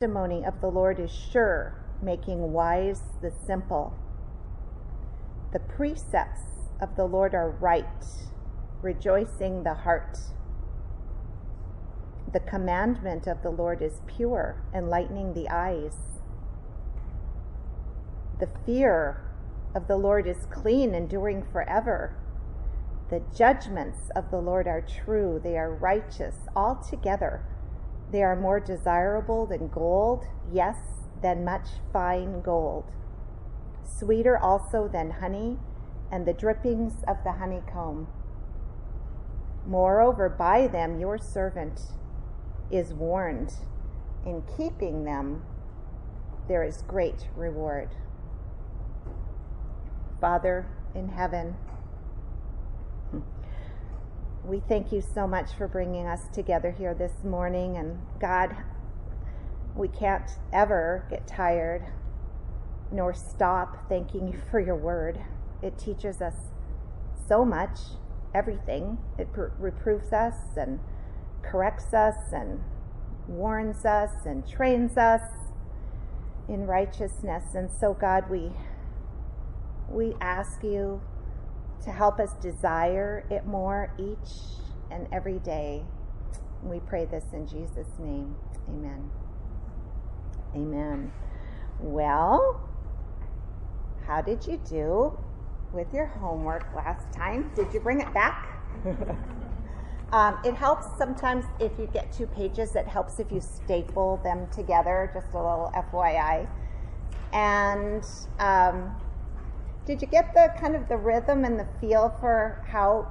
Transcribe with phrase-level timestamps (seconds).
[0.00, 3.98] testimony of the Lord is sure, making wise the simple.
[5.52, 8.06] The precepts of the Lord are right,
[8.80, 10.16] rejoicing the heart.
[12.32, 15.96] The commandment of the Lord is pure, enlightening the eyes.
[18.38, 19.20] The fear
[19.74, 22.14] of the Lord is clean, enduring forever.
[23.10, 27.42] The judgments of the Lord are true, they are righteous altogether.
[28.10, 30.76] They are more desirable than gold, yes,
[31.22, 32.84] than much fine gold.
[33.84, 35.58] Sweeter also than honey
[36.10, 38.08] and the drippings of the honeycomb.
[39.66, 41.80] Moreover, by them your servant
[42.70, 43.54] is warned.
[44.24, 45.42] In keeping them,
[46.48, 47.90] there is great reward.
[50.20, 51.56] Father in heaven,
[54.48, 57.76] we thank you so much for bringing us together here this morning.
[57.76, 58.56] And God,
[59.76, 61.84] we can't ever get tired
[62.90, 65.20] nor stop thanking you for your word.
[65.62, 66.32] It teaches us
[67.28, 67.78] so much,
[68.34, 68.96] everything.
[69.18, 70.80] It pr- reproves us and
[71.42, 72.60] corrects us and
[73.28, 75.20] warns us and trains us
[76.48, 77.54] in righteousness.
[77.54, 78.52] And so, God, we
[79.90, 81.02] we ask you
[81.84, 84.58] to help us desire it more each
[84.90, 85.84] and every day.
[86.62, 88.34] We pray this in Jesus' name.
[88.68, 89.10] Amen.
[90.54, 91.12] Amen.
[91.80, 92.60] Well,
[94.06, 95.18] how did you do
[95.72, 97.50] with your homework last time?
[97.54, 98.58] Did you bring it back?
[100.12, 104.48] um, it helps sometimes if you get two pages, it helps if you staple them
[104.50, 106.48] together, just a little FYI.
[107.32, 108.04] And
[108.38, 108.96] um,
[109.88, 113.10] did you get the kind of the rhythm and the feel for how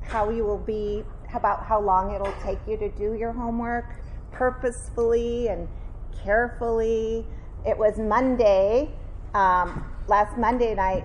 [0.00, 1.02] how you will be
[1.34, 5.66] about how long it'll take you to do your homework purposefully and
[6.22, 7.26] carefully?
[7.66, 8.90] It was monday
[9.34, 11.04] um, last monday i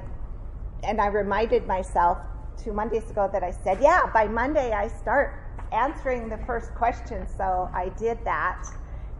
[0.83, 2.19] and i reminded myself
[2.55, 5.43] two mondays ago that i said yeah by monday i start
[5.73, 7.25] answering the first question.
[7.37, 8.65] So i did that.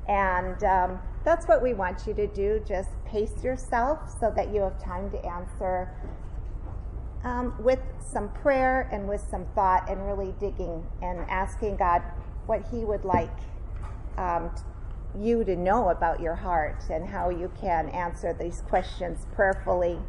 [0.07, 2.63] And um, that's what we want you to do.
[2.67, 5.89] Just pace yourself so that you have time to answer
[7.23, 12.01] um, with some prayer and with some thought and really digging and asking God
[12.45, 13.31] what He would like
[14.17, 14.51] um,
[15.17, 20.00] you to know about your heart and how you can answer these questions prayerfully.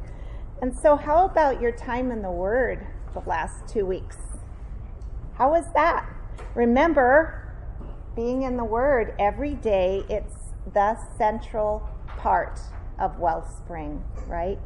[0.60, 4.16] And so, how about your time in the Word the last two weeks?
[5.34, 6.08] How was that?
[6.54, 7.40] Remember,
[8.16, 12.60] being in the Word every day, it's the central part
[12.98, 14.58] of Wellspring, right?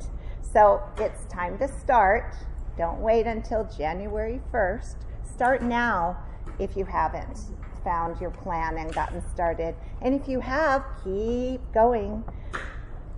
[0.53, 2.35] So it's time to start.
[2.77, 4.97] Don't wait until January 1st.
[5.35, 6.17] Start now
[6.59, 7.39] if you haven't
[7.85, 9.75] found your plan and gotten started.
[10.03, 12.25] And if you have, keep going.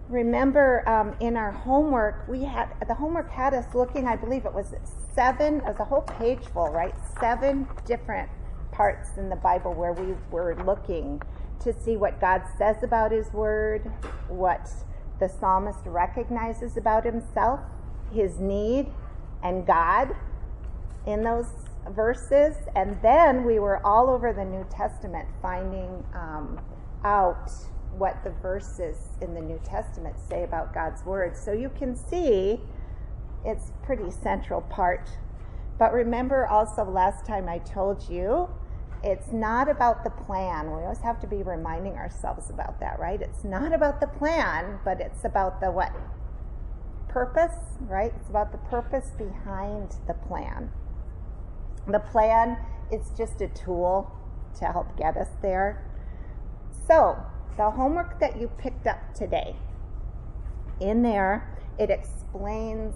[0.08, 4.06] Remember, um, in our homework, we had the homework had us looking.
[4.06, 4.74] I believe it was
[5.14, 5.56] seven.
[5.58, 6.94] It was a whole page full, right?
[7.20, 8.28] Seven different
[8.72, 11.22] parts in the Bible where we were looking
[11.60, 13.90] to see what God says about His Word,
[14.28, 14.68] what
[15.20, 17.60] the psalmist recognizes about himself,
[18.12, 18.90] his need,
[19.44, 20.16] and God
[21.06, 21.46] in those
[21.90, 22.56] verses.
[22.74, 26.60] And then we were all over the New Testament finding um,
[27.04, 27.52] out
[27.96, 31.36] what the verses in the New Testament say about God's Word.
[31.36, 32.60] So you can see
[33.44, 35.08] it's pretty central part.
[35.78, 38.48] But remember also last time I told you
[39.02, 40.66] it's not about the plan.
[40.66, 43.20] We always have to be reminding ourselves about that, right?
[43.20, 45.92] It's not about the plan, but it's about the what?
[47.08, 48.12] Purpose, right?
[48.20, 50.70] It's about the purpose behind the plan.
[51.86, 52.58] The plan
[52.92, 54.10] is just a tool
[54.58, 55.82] to help get us there.
[56.86, 57.16] So,
[57.56, 59.56] the homework that you picked up today,
[60.78, 62.94] in there, it explains,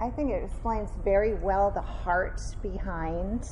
[0.00, 3.48] I think it explains very well the heart behind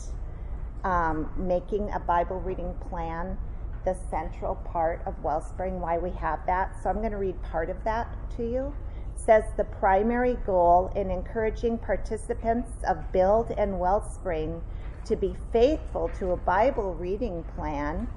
[0.85, 3.37] um, making a Bible reading plan
[3.85, 6.77] the central part of Wellspring, why we have that.
[6.83, 8.75] So I'm going to read part of that to you.
[9.15, 14.63] It says the primary goal in encouraging participants of Build and Wellspring
[15.07, 18.09] to be faithful to a Bible reading plan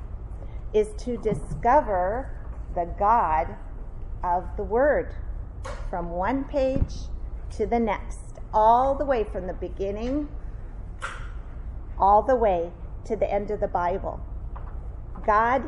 [0.74, 2.30] is to discover
[2.76, 3.56] the God
[4.24, 5.16] of the Word
[5.90, 6.94] from one page
[7.52, 10.28] to the next, all the way from the beginning
[12.04, 12.70] all the way
[13.06, 14.20] to the end of the Bible.
[15.26, 15.64] God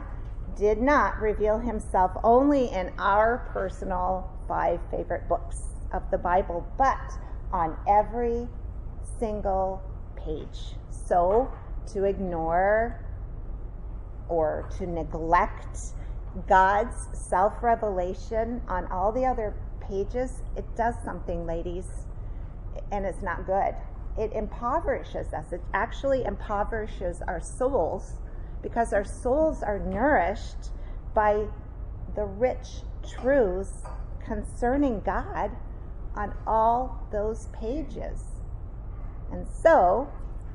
[0.57, 5.61] did not reveal himself only in our personal five favorite books
[5.93, 6.99] of the Bible, but
[7.53, 8.49] on every
[9.17, 9.81] single
[10.17, 10.75] page.
[10.89, 11.49] So
[11.93, 12.99] to ignore
[14.27, 15.93] or to neglect
[16.49, 21.85] God's self revelation on all the other pages, it does something, ladies,
[22.91, 23.73] and it's not good.
[24.17, 25.51] It impoverishes us.
[25.51, 28.13] It actually impoverishes our souls
[28.61, 30.71] because our souls are nourished
[31.13, 31.47] by
[32.15, 33.83] the rich truths
[34.25, 35.51] concerning God
[36.15, 38.23] on all those pages.
[39.31, 40.07] And so,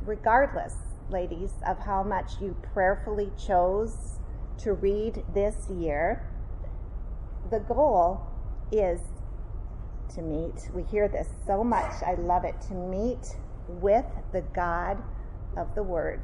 [0.05, 0.77] regardless,
[1.11, 4.19] ladies, of how much you prayerfully chose
[4.59, 6.27] to read this year,
[7.51, 8.23] the goal
[8.73, 9.01] is
[10.15, 10.71] to meet.
[10.75, 12.03] We hear this so much.
[12.05, 12.61] I love it.
[12.69, 13.37] To meet
[13.81, 15.03] with the God
[15.57, 16.23] of the Word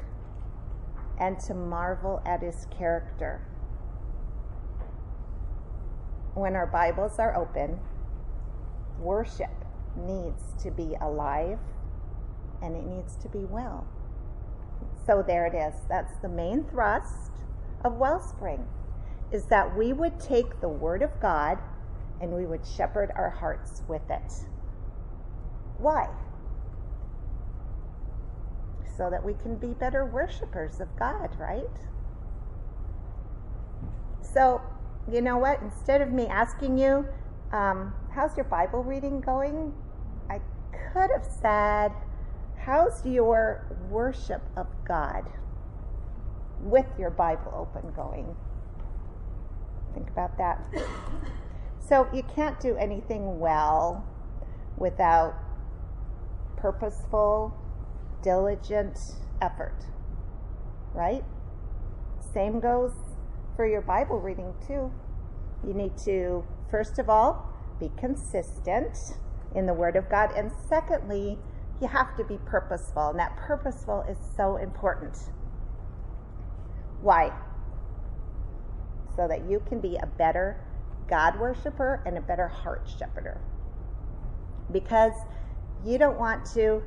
[1.19, 3.41] and to marvel at his character.
[6.33, 7.79] When our Bibles are open,
[8.99, 9.49] worship
[9.95, 11.59] needs to be alive
[12.61, 13.87] and it needs to be well.
[15.05, 15.73] So there it is.
[15.89, 17.31] That's the main thrust
[17.83, 18.67] of Wellspring
[19.31, 21.57] is that we would take the word of God
[22.21, 24.33] and we would shepherd our hearts with it.
[25.77, 26.09] Why?
[28.97, 31.65] So that we can be better worshipers of God, right?
[34.21, 34.61] So,
[35.11, 35.61] you know what?
[35.61, 37.07] Instead of me asking you,
[37.51, 39.71] um, how's your Bible reading going?
[40.29, 40.41] I
[40.71, 41.91] could have said,
[42.57, 45.29] how's your worship of God
[46.59, 48.35] with your Bible open going?
[49.93, 50.65] Think about that.
[51.79, 54.05] So, you can't do anything well
[54.75, 55.35] without
[56.57, 57.55] purposeful,
[58.21, 58.99] diligent
[59.41, 59.85] effort,
[60.93, 61.23] right?
[62.33, 62.93] Same goes
[63.55, 64.91] for your Bible reading, too.
[65.65, 68.97] You need to first of all, be consistent
[69.55, 70.31] in the Word of God.
[70.35, 71.37] And secondly,
[71.81, 73.09] you have to be purposeful.
[73.09, 75.17] And that purposeful is so important.
[77.01, 77.31] Why?
[79.15, 80.63] So that you can be a better
[81.07, 83.39] God worshiper and a better heart shepherder.
[84.71, 85.13] Because
[85.85, 86.83] you don't want to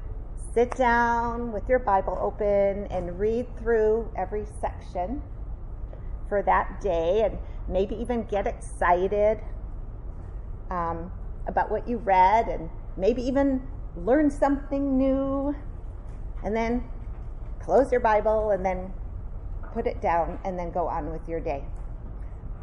[0.52, 5.22] sit down with your Bible open and read through every section
[6.28, 7.38] for that day and
[7.68, 9.38] maybe even get excited
[10.70, 11.12] um,
[11.46, 13.62] about what you read and maybe even
[13.96, 15.54] learn something new,
[16.44, 16.84] and then
[17.60, 18.92] close your Bible and then
[19.72, 21.64] put it down and then go on with your day.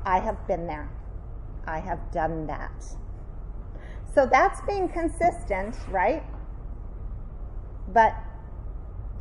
[0.06, 0.90] I have been there.
[1.66, 2.86] I have done that.
[4.14, 6.24] So that's being consistent, right?
[7.88, 8.16] But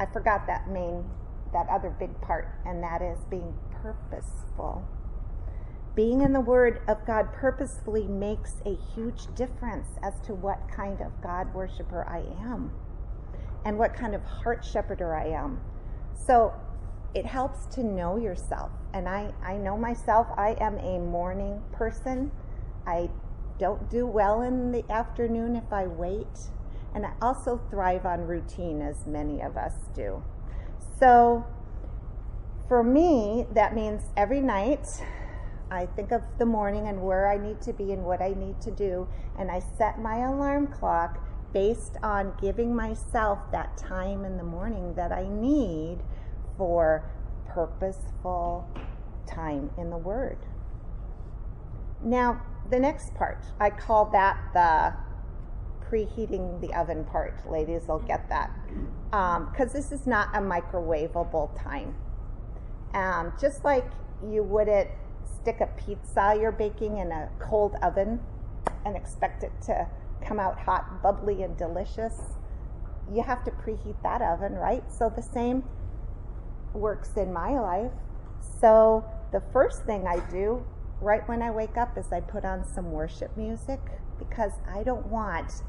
[0.00, 1.04] I forgot that main,
[1.52, 4.86] that other big part, and that is being purposeful
[5.96, 11.00] being in the Word of God purposefully makes a huge difference as to what kind
[11.00, 12.70] of God worshiper I am
[13.64, 15.58] and what kind of heart shepherder I am.
[16.14, 16.52] So
[17.14, 18.70] it helps to know yourself.
[18.92, 22.30] And I, I know myself, I am a morning person.
[22.86, 23.08] I
[23.58, 26.50] don't do well in the afternoon if I wait.
[26.96, 30.24] And I also thrive on routine, as many of us do.
[30.98, 31.44] So
[32.68, 34.88] for me, that means every night
[35.70, 38.62] I think of the morning and where I need to be and what I need
[38.62, 39.08] to do,
[39.38, 41.22] and I set my alarm clock
[41.52, 45.98] based on giving myself that time in the morning that I need
[46.56, 47.10] for
[47.46, 48.70] purposeful
[49.26, 50.38] time in the Word.
[52.02, 52.40] Now,
[52.70, 55.05] the next part, I call that the
[55.90, 57.48] preheating the oven part.
[57.50, 58.50] Ladies will get that.
[59.10, 61.94] Because um, this is not a microwavable time.
[62.94, 63.86] Um, just like
[64.26, 64.88] you wouldn't
[65.40, 68.20] stick a pizza you're baking in a cold oven
[68.84, 69.86] and expect it to
[70.24, 72.14] come out hot, bubbly, and delicious,
[73.12, 74.82] you have to preheat that oven, right?
[74.90, 75.64] So the same
[76.72, 77.92] works in my life.
[78.60, 80.64] So the first thing I do
[81.00, 83.80] right when I wake up is I put on some worship music
[84.18, 85.62] because I don't want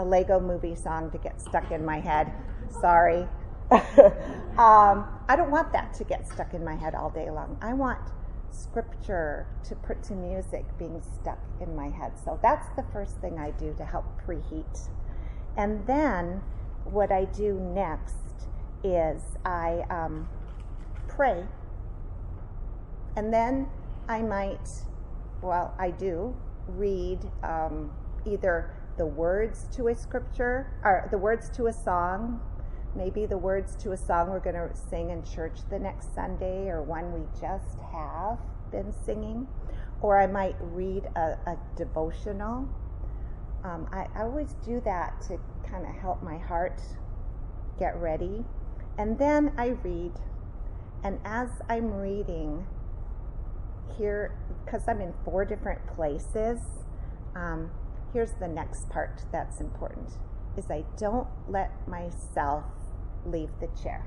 [0.00, 2.32] a Lego movie song to get stuck in my head.
[2.80, 3.28] Sorry.
[3.70, 7.58] um, I don't want that to get stuck in my head all day long.
[7.60, 8.00] I want
[8.50, 12.12] scripture to put to music being stuck in my head.
[12.24, 14.88] So that's the first thing I do to help preheat.
[15.56, 16.42] And then
[16.84, 18.16] what I do next
[18.82, 20.28] is I um,
[21.08, 21.44] pray.
[23.16, 23.68] And then
[24.08, 24.66] I might,
[25.42, 26.34] well, I do
[26.68, 27.92] read um,
[28.24, 32.40] either the words to a scripture or the words to a song
[32.94, 36.68] maybe the words to a song we're going to sing in church the next Sunday
[36.68, 38.38] or one we just have
[38.70, 39.46] been singing.
[40.00, 42.68] Or I might read a, a devotional.
[43.64, 46.80] Um, I, I always do that to kind of help my heart
[47.78, 48.44] get ready.
[48.98, 50.12] And then I read.
[51.04, 52.66] And as I'm reading,
[53.96, 56.58] here, because I'm in four different places,
[57.34, 57.70] um,
[58.12, 60.12] here's the next part that's important
[60.56, 62.64] is I don't let myself
[63.24, 64.06] leave the chair.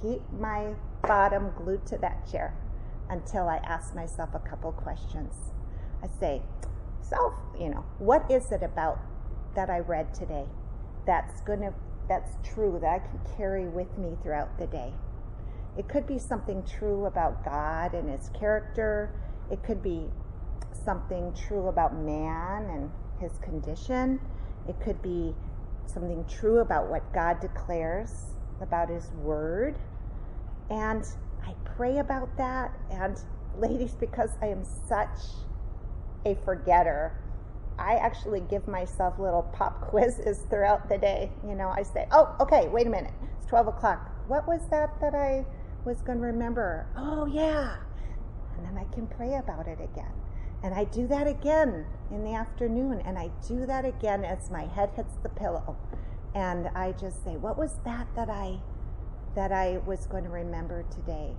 [0.00, 2.54] Keep my bottom glued to that chair
[3.08, 5.32] until I ask myself a couple questions.
[6.02, 6.42] I say,
[7.00, 8.98] self, you know, what is it about
[9.54, 10.46] that I read today
[11.06, 11.72] that's going to
[12.08, 14.92] that's true that I can carry with me throughout the day?
[15.76, 19.14] It could be something true about God and his character.
[19.50, 20.08] It could be
[20.84, 24.20] something true about man and his condition.
[24.68, 25.34] It could be
[25.86, 28.12] something true about what God declares
[28.60, 29.78] about his word.
[30.70, 31.04] And
[31.46, 32.72] I pray about that.
[32.90, 33.18] And
[33.58, 35.18] ladies, because I am such
[36.24, 37.12] a forgetter,
[37.78, 41.30] I actually give myself little pop quizzes throughout the day.
[41.46, 43.12] You know, I say, oh, okay, wait a minute.
[43.36, 44.10] It's 12 o'clock.
[44.28, 45.46] What was that that I
[45.84, 46.86] was going to remember?
[46.96, 47.76] Oh, yeah.
[48.56, 50.12] And then I can pray about it again.
[50.62, 53.02] And I do that again in the afternoon.
[53.04, 55.76] And I do that again as my head hits the pillow.
[56.34, 58.60] And I just say, what was that that I
[59.34, 61.34] that I was going to remember today?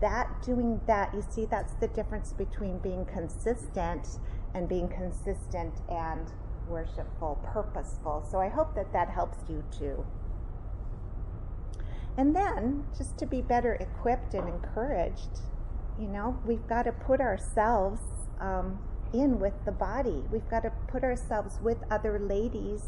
[0.00, 4.18] That doing that, you see, that's the difference between being consistent
[4.54, 6.32] and being consistent and
[6.68, 8.26] worshipful, purposeful.
[8.28, 10.04] So I hope that that helps you too.
[12.16, 15.40] And then, just to be better equipped and encouraged,
[15.98, 18.00] you know, we've got to put ourselves
[18.40, 18.78] um,
[19.12, 20.24] in with the body.
[20.30, 22.82] We've got to put ourselves with other ladies,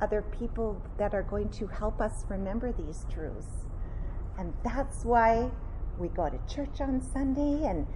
[0.00, 3.66] other people that are going to help us remember these truths.
[4.38, 5.50] And that's why
[5.98, 7.86] we go to church on Sunday and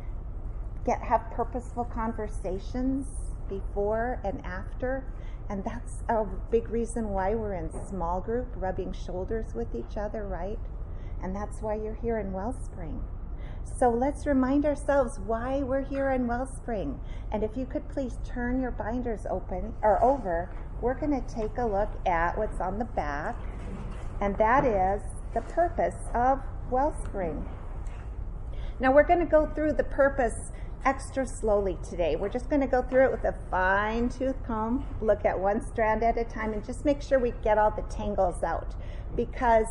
[0.85, 3.07] get have purposeful conversations
[3.49, 5.05] before and after.
[5.49, 10.27] And that's a big reason why we're in small group, rubbing shoulders with each other,
[10.27, 10.59] right?
[11.23, 13.03] And that's why you're here in Wellspring.
[13.77, 16.99] So let's remind ourselves why we're here in Wellspring.
[17.31, 21.59] And if you could please turn your binders open or over, we're going to take
[21.59, 23.37] a look at what's on the back,
[24.21, 25.03] and that is
[25.35, 27.49] the purpose of Wellspring.
[28.81, 30.53] Now we're going to go through the purpose
[30.85, 32.15] extra slowly today.
[32.15, 35.61] We're just going to go through it with a fine tooth comb, look at one
[35.67, 38.75] strand at a time, and just make sure we get all the tangles out.
[39.17, 39.67] Because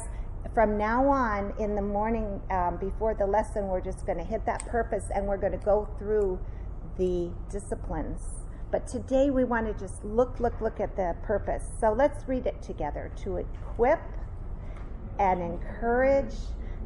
[0.53, 4.45] from now on in the morning um, before the lesson, we're just going to hit
[4.45, 6.39] that purpose and we're going to go through
[6.97, 8.21] the disciplines.
[8.71, 11.63] But today we want to just look, look, look at the purpose.
[11.79, 14.01] So let's read it together to equip
[15.19, 16.35] and encourage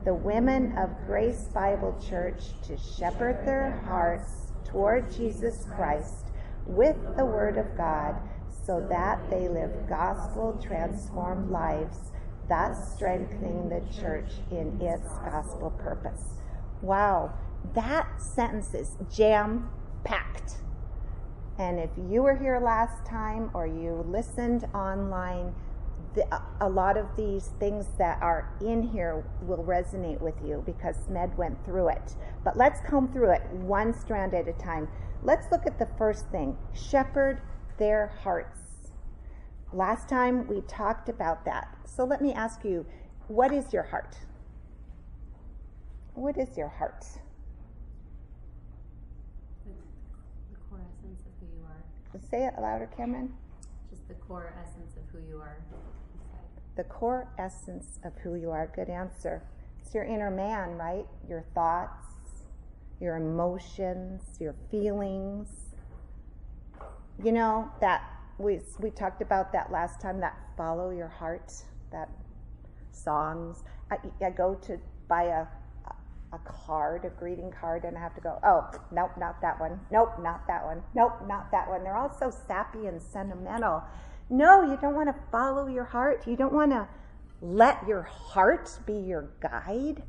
[0.05, 6.27] the women of Grace Bible Church to shepherd their hearts toward Jesus Christ
[6.65, 8.15] with the Word of God
[8.65, 12.10] so that they live gospel transformed lives
[12.51, 16.33] thus strengthening the church in its gospel purpose.
[16.81, 17.33] Wow,
[17.73, 19.69] that sentence is jam
[20.03, 20.55] packed.
[21.57, 25.55] And if you were here last time or you listened online,
[26.13, 26.25] the,
[26.59, 31.37] a lot of these things that are in here will resonate with you because Med
[31.37, 32.17] went through it.
[32.43, 34.89] But let's comb through it one strand at a time.
[35.23, 37.41] Let's look at the first thing shepherd
[37.77, 38.70] their hearts.
[39.73, 41.77] Last time we talked about that.
[41.85, 42.85] So let me ask you,
[43.27, 44.17] what is your heart?
[46.13, 47.05] What is your heart?
[49.65, 52.19] The core essence of who you are.
[52.29, 53.33] Say it louder, Cameron.
[53.89, 55.57] Just the core essence of who you are.
[56.75, 58.69] The core essence of who you are.
[58.75, 59.41] Good answer.
[59.81, 61.05] It's your inner man, right?
[61.29, 62.05] Your thoughts,
[62.99, 65.47] your emotions, your feelings.
[67.23, 68.03] You know, that
[68.41, 71.51] we, we talked about that last time, that follow your heart
[71.91, 72.09] that
[72.91, 73.63] songs.
[73.91, 75.45] I, I go to buy a,
[76.33, 79.79] a card, a greeting card, and I have to go, oh, nope, not that one.
[79.91, 80.81] Nope, not that one.
[80.95, 81.83] Nope, not that one.
[81.83, 83.83] They're all so sappy and sentimental.
[84.29, 86.25] No, you don't want to follow your heart.
[86.25, 86.87] You don't want to
[87.41, 90.03] let your heart be your guide.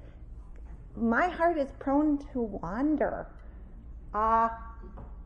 [0.96, 3.26] My heart is prone to wander.
[4.14, 4.50] Uh,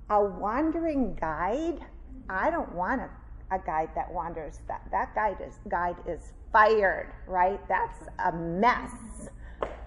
[0.08, 1.80] a wandering guide,
[2.28, 3.10] I don't want a,
[3.54, 4.60] a guide that wanders.
[4.68, 7.60] That, that guide is, guide is fired, right?
[7.68, 9.28] That's a mess.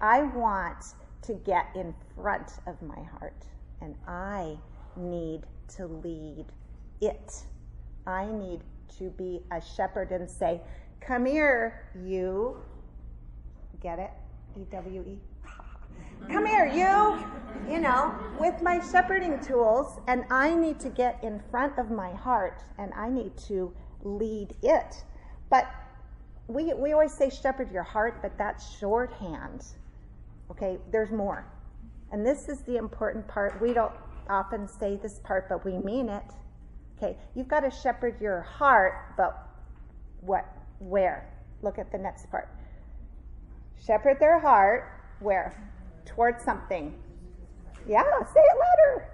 [0.00, 0.84] I want
[1.22, 3.44] to get in front of my heart,
[3.80, 4.56] and I
[4.96, 5.42] need
[5.76, 6.46] to lead
[7.00, 7.44] it.
[8.06, 8.60] I need
[8.98, 10.60] to be a shepherd and say,
[11.00, 12.58] Come here, you.
[13.80, 14.10] Get it?
[14.58, 15.29] E W E?
[16.28, 17.24] Come here, you.
[17.70, 22.12] You know, with my shepherding tools, and I need to get in front of my
[22.12, 25.04] heart and I need to lead it.
[25.50, 25.68] But
[26.48, 29.64] we, we always say shepherd your heart, but that's shorthand.
[30.50, 31.46] Okay, there's more.
[32.10, 33.60] And this is the important part.
[33.60, 33.92] We don't
[34.28, 36.24] often say this part, but we mean it.
[36.98, 39.48] Okay, you've got to shepherd your heart, but
[40.20, 40.44] what?
[40.80, 41.32] Where?
[41.62, 42.48] Look at the next part.
[43.86, 44.90] Shepherd their heart,
[45.20, 45.69] where?
[46.04, 46.94] Towards something.
[47.88, 49.10] Yeah, say it louder.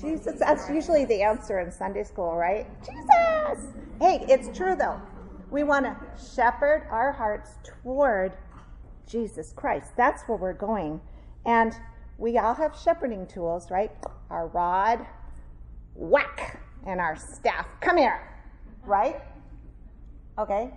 [0.00, 2.66] Jesus, that's usually the answer in Sunday school, right?
[2.80, 3.66] Jesus!
[4.00, 5.00] Hey, it's true though.
[5.50, 5.96] We want to
[6.34, 8.32] shepherd our hearts toward
[9.06, 9.92] Jesus Christ.
[9.96, 11.00] That's where we're going.
[11.44, 11.76] And
[12.18, 13.92] we all have shepherding tools, right?
[14.30, 15.06] Our rod,
[15.94, 17.66] whack, and our staff.
[17.80, 18.20] Come here,
[18.84, 19.20] right?
[20.38, 20.70] Okay.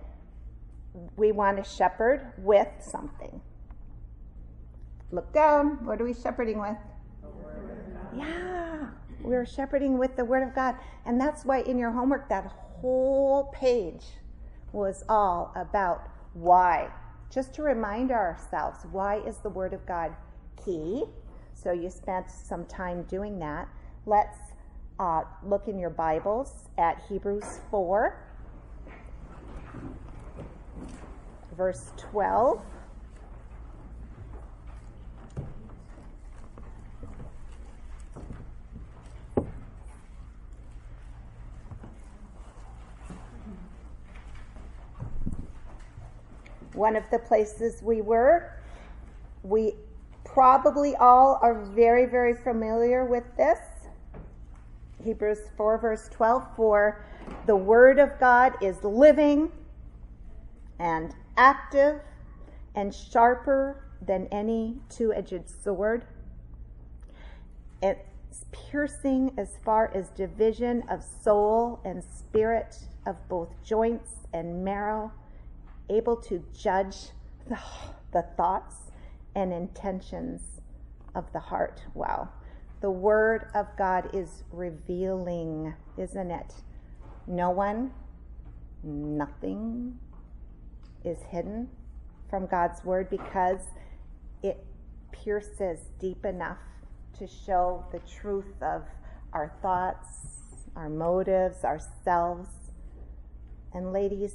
[1.18, 3.42] We want to shepherd with something.
[5.16, 5.86] Look down.
[5.86, 6.76] What are we shepherding with?
[8.14, 8.88] Yeah,
[9.22, 10.76] we're shepherding with the Word of God.
[11.06, 12.48] And that's why in your homework, that
[12.82, 14.04] whole page
[14.74, 16.90] was all about why.
[17.32, 20.14] Just to remind ourselves, why is the Word of God
[20.66, 21.06] key?
[21.54, 23.70] So you spent some time doing that.
[24.06, 24.38] Let's
[25.00, 28.22] uh, look in your Bibles at Hebrews 4,
[31.56, 32.62] verse 12.
[46.76, 48.52] One of the places we were,
[49.44, 49.76] we
[50.26, 53.60] probably all are very, very familiar with this.
[55.02, 57.06] Hebrews 4, verse 12 For
[57.46, 59.52] the Word of God is living
[60.80, 62.02] and active
[62.76, 66.06] and sharper than any two edged sword.
[67.82, 75.12] It's piercing as far as division of soul and spirit, of both joints and marrow,
[75.90, 76.96] able to judge
[77.48, 77.58] the,
[78.12, 78.76] the thoughts
[79.36, 80.62] and intentions
[81.14, 81.82] of the heart.
[81.94, 82.30] Wow.
[82.82, 86.54] The Word of God is revealing, isn't it?
[87.28, 87.92] No one,
[88.84, 89.98] nothing
[91.04, 91.70] is hidden
[92.30, 93.62] from God's Word because
[94.44, 94.64] it
[95.12, 96.60] pierces deep enough
[97.18, 98.84] to show the truth of
[99.34, 100.08] our thoughts,
[100.76, 102.50] our motives, ourselves.
[103.74, 104.34] And, ladies,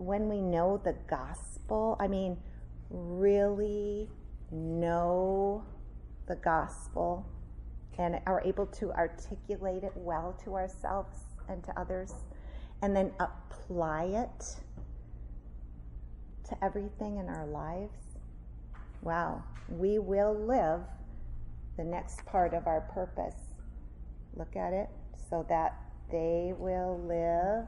[0.00, 2.38] when we know the gospel, I mean,
[2.88, 4.08] really
[4.50, 5.62] know
[6.26, 7.26] the gospel
[7.98, 11.18] and are able to articulate it well to ourselves
[11.50, 12.14] and to others,
[12.80, 14.56] and then apply it
[16.48, 17.98] to everything in our lives,
[19.02, 20.80] wow, we will live
[21.76, 23.36] the next part of our purpose.
[24.34, 24.88] Look at it
[25.28, 25.78] so that
[26.10, 27.66] they will live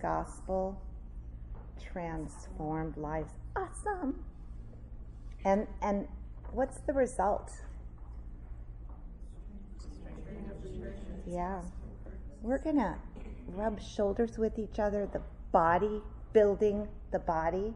[0.00, 0.80] Gospel
[1.92, 3.32] transformed lives.
[3.56, 4.24] Awesome.
[5.44, 6.06] And and
[6.52, 7.50] what's the result?
[11.26, 11.62] Yeah.
[12.42, 12.96] We're going to
[13.48, 15.20] rub shoulders with each other, the
[15.52, 17.74] body, building the body.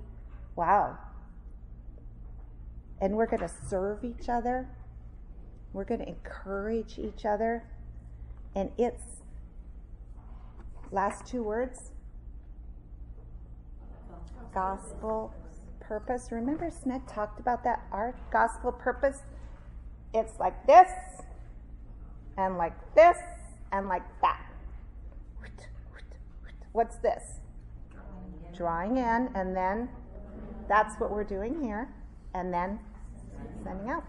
[0.56, 0.96] Wow.
[3.00, 4.68] And we're going to serve each other.
[5.72, 7.64] We're going to encourage each other.
[8.54, 9.22] And it's
[10.90, 11.91] last two words
[14.54, 15.34] gospel
[15.80, 16.28] purpose.
[16.30, 17.82] Remember, Smith talked about that?
[17.92, 19.18] Our gospel purpose,
[20.14, 20.88] it's like this,
[22.36, 23.18] and like this,
[23.72, 24.46] and like that.
[26.72, 27.40] What's this?
[28.56, 29.88] Drawing in, and then
[30.68, 31.88] that's what we're doing here,
[32.34, 32.78] and then
[33.64, 34.04] sending out.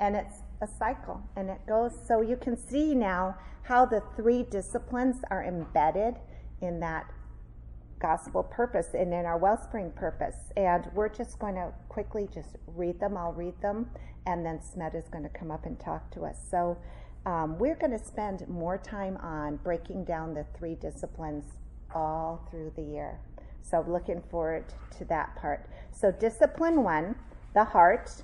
[0.00, 1.92] And it's a cycle, and it goes.
[2.06, 6.14] So you can see now how the three disciplines are embedded
[6.60, 7.06] in that
[7.98, 10.36] gospel purpose and in our wellspring purpose.
[10.56, 13.16] And we're just going to quickly just read them.
[13.16, 13.90] I'll read them,
[14.26, 16.36] and then Smed is going to come up and talk to us.
[16.50, 16.78] So
[17.26, 21.44] um, we're going to spend more time on breaking down the three disciplines
[21.94, 23.18] all through the year.
[23.62, 24.64] So looking forward
[24.98, 25.68] to that part.
[25.90, 27.16] So discipline one,
[27.54, 28.22] the heart.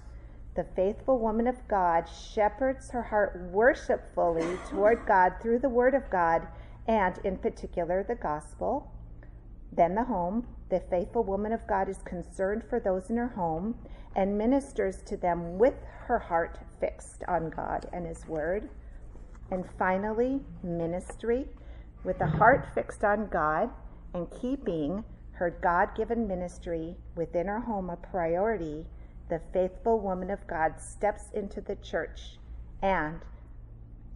[0.55, 6.09] The faithful woman of God shepherds her heart worshipfully toward God through the Word of
[6.11, 6.47] God
[6.87, 8.94] and, in particular, the gospel.
[9.77, 10.47] Then the home.
[10.71, 13.75] The faithful woman of God is concerned for those in her home
[14.17, 15.75] and ministers to them with
[16.07, 18.69] her heart fixed on God and His Word.
[19.51, 21.47] And finally, ministry.
[22.05, 23.71] With a heart fixed on God
[24.13, 28.87] and keeping her God given ministry within her home a priority,
[29.29, 32.39] the faithful woman of God steps into the church
[32.83, 33.21] and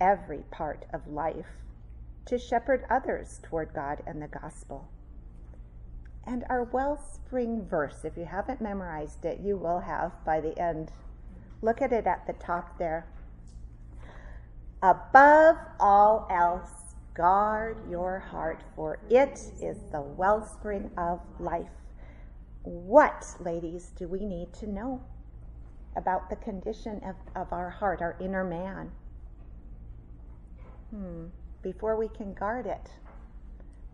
[0.00, 1.46] every part of life
[2.26, 4.88] to shepherd others toward God and the gospel.
[6.28, 10.92] And our wellspring verse, if you haven't memorized it, you will have by the end.
[11.62, 13.06] Look at it at the top there.
[14.82, 16.68] Above all else,
[17.14, 21.70] guard your heart, for it is the wellspring of life.
[22.62, 25.02] What, ladies, do we need to know
[25.96, 28.92] about the condition of, of our heart, our inner man?
[30.90, 31.28] Hmm,
[31.62, 32.90] before we can guard it.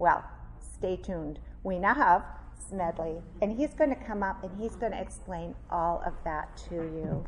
[0.00, 0.24] Well,
[0.58, 1.38] stay tuned.
[1.64, 2.24] We now have
[2.68, 6.56] Smedley, and he's going to come up and he's going to explain all of that
[6.68, 7.24] to you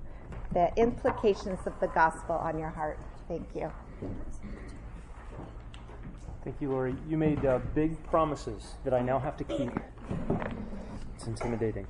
[0.52, 2.98] the implications of the gospel on your heart.
[3.28, 3.72] Thank you.
[6.44, 6.94] Thank you, Lori.
[7.08, 9.70] You made uh, big promises that I now have to keep.
[11.14, 11.86] It's intimidating.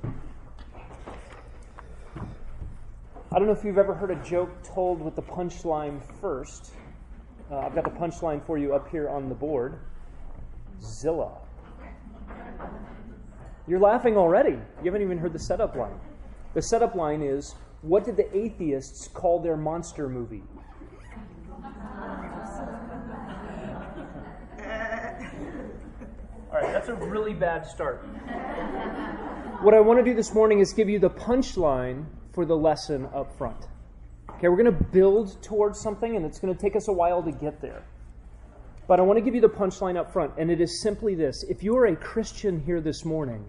[3.29, 6.71] I don't know if you've ever heard a joke told with the punchline first.
[7.51, 9.79] Uh, I've got the punchline for you up here on the board
[10.81, 11.31] Zilla.
[13.67, 14.51] You're laughing already.
[14.51, 15.99] You haven't even heard the setup line.
[16.53, 20.43] The setup line is What did the atheists call their monster movie?
[26.49, 28.03] All right, that's a really bad start.
[29.61, 33.07] What I want to do this morning is give you the punchline for the lesson
[33.13, 33.67] up front.
[34.31, 37.21] Okay, we're going to build towards something, and it's going to take us a while
[37.23, 37.83] to get there.
[38.87, 41.43] But I want to give you the punchline up front, and it is simply this
[41.43, 43.45] if you are a Christian here this morning,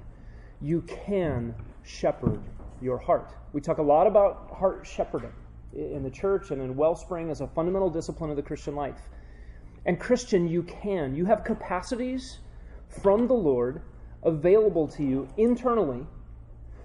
[0.60, 2.40] you can shepherd
[2.80, 3.34] your heart.
[3.52, 5.32] We talk a lot about heart shepherding
[5.72, 9.00] in the church and in Wellspring as a fundamental discipline of the Christian life.
[9.86, 11.14] And, Christian, you can.
[11.14, 12.38] You have capacities
[13.02, 13.82] from the Lord
[14.24, 16.04] available to you internally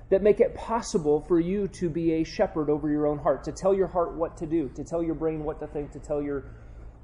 [0.10, 3.52] that make it possible for you to be a shepherd over your own heart, to
[3.52, 6.22] tell your heart what to do, to tell your brain what to think, to tell
[6.22, 6.46] your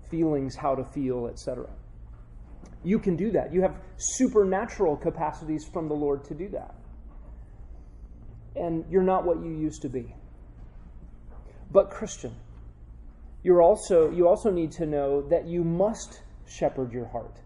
[0.10, 1.68] feelings how to feel, etc.
[2.84, 3.54] You can do that.
[3.54, 6.76] You have supernatural capacities from the Lord to do that.
[8.56, 10.14] And you're not what you used to be.
[11.72, 12.36] But Christian,
[13.44, 17.40] you're also you also need to know that you must shepherd your heart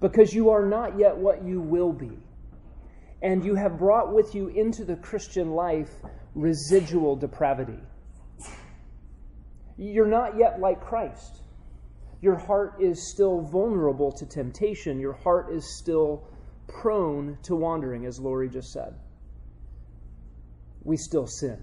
[0.00, 2.18] because you are not yet what you will be.
[3.22, 5.90] And you have brought with you into the Christian life
[6.34, 7.80] residual depravity.
[9.78, 11.40] You're not yet like Christ.
[12.20, 14.98] Your heart is still vulnerable to temptation.
[14.98, 16.24] Your heart is still
[16.66, 18.94] prone to wandering, as Lori just said.
[20.82, 21.58] We still sin.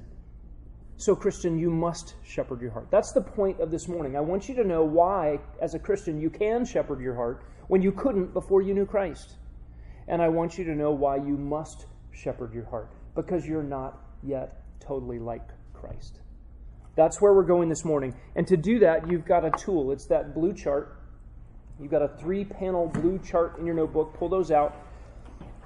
[0.98, 2.88] So, Christian, you must shepherd your heart.
[2.92, 4.16] That's the point of this morning.
[4.16, 7.82] I want you to know why, as a Christian, you can shepherd your heart when
[7.82, 9.36] you couldn't before you knew Christ.
[10.08, 14.00] And I want you to know why you must shepherd your heart, because you're not
[14.22, 16.20] yet totally like Christ.
[16.96, 18.16] That's where we're going this morning.
[18.36, 19.92] And to do that, you've got a tool.
[19.92, 21.00] It's that blue chart.
[21.80, 24.14] You've got a three panel blue chart in your notebook.
[24.14, 24.76] Pull those out.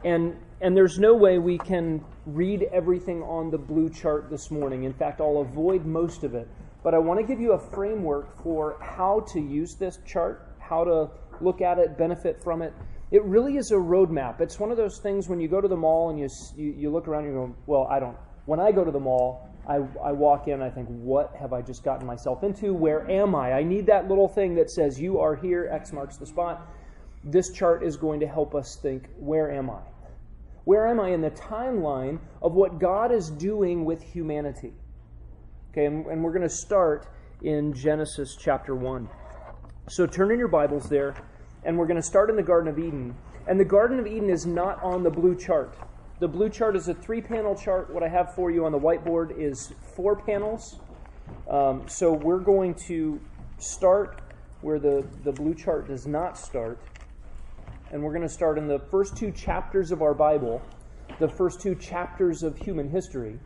[0.06, 4.84] And, and there's no way we can read everything on the blue chart this morning.
[4.84, 6.48] In fact, I'll avoid most of it.
[6.84, 10.86] But I want to give you a framework for how to use this chart, how
[10.86, 11.10] to
[11.42, 12.74] look at it, benefit from it.
[13.12, 14.40] It really is a roadmap.
[14.40, 16.90] It's one of those things when you go to the mall and you, you, you
[16.90, 18.18] look around and you go, well, I don't.
[18.46, 21.62] When I go to the mall, I, I walk in I think, what have I
[21.62, 22.74] just gotten myself into?
[22.74, 23.54] Where am I?
[23.54, 26.68] I need that little thing that says, you are here, X marks the spot.
[27.24, 29.82] This chart is going to help us think, where am I?
[30.64, 34.74] Where am I in the timeline of what God is doing with humanity?
[35.72, 37.08] Okay, and, and we're going to start
[37.42, 39.08] in Genesis chapter 1.
[39.90, 41.16] So turn in your Bibles there,
[41.64, 43.16] and we're going to start in the Garden of Eden.
[43.48, 45.78] And the Garden of Eden is not on the blue chart.
[46.20, 47.94] The blue chart is a three panel chart.
[47.94, 50.80] What I have for you on the whiteboard is four panels.
[51.48, 53.22] Um, so we're going to
[53.60, 54.22] start
[54.62, 56.80] where the, the blue chart does not start.
[57.92, 60.60] And we're going to start in the first two chapters of our Bible,
[61.20, 63.40] the first two chapters of human history,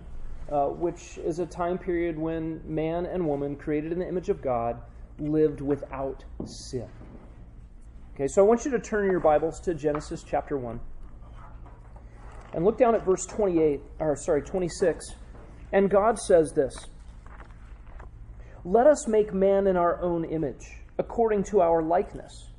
[0.49, 4.41] uh, which is a time period when man and woman, created in the image of
[4.41, 4.81] God,
[5.19, 6.87] lived without sin.
[8.15, 10.79] Okay, so I want you to turn your Bibles to Genesis chapter 1.
[12.53, 15.15] And look down at verse 28, or sorry, 26.
[15.71, 16.75] And God says this
[18.65, 20.65] Let us make man in our own image,
[20.97, 22.49] according to our likeness.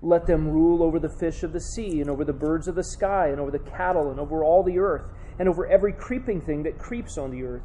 [0.00, 2.84] Let them rule over the fish of the sea, and over the birds of the
[2.84, 5.06] sky, and over the cattle, and over all the earth,
[5.38, 7.62] and over every creeping thing that creeps on the earth.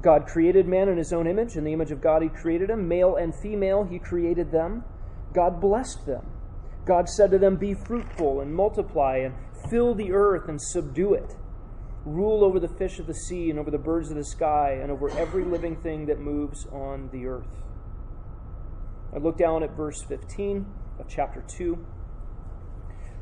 [0.00, 1.56] God created man in his own image.
[1.56, 2.88] In the image of God, he created him.
[2.88, 4.84] Male and female, he created them.
[5.32, 6.26] God blessed them.
[6.86, 9.34] God said to them, Be fruitful and multiply, and
[9.70, 11.36] fill the earth and subdue it.
[12.04, 14.90] Rule over the fish of the sea, and over the birds of the sky, and
[14.90, 17.64] over every living thing that moves on the earth.
[19.14, 20.66] I look down at verse 15
[20.98, 21.78] of chapter 2.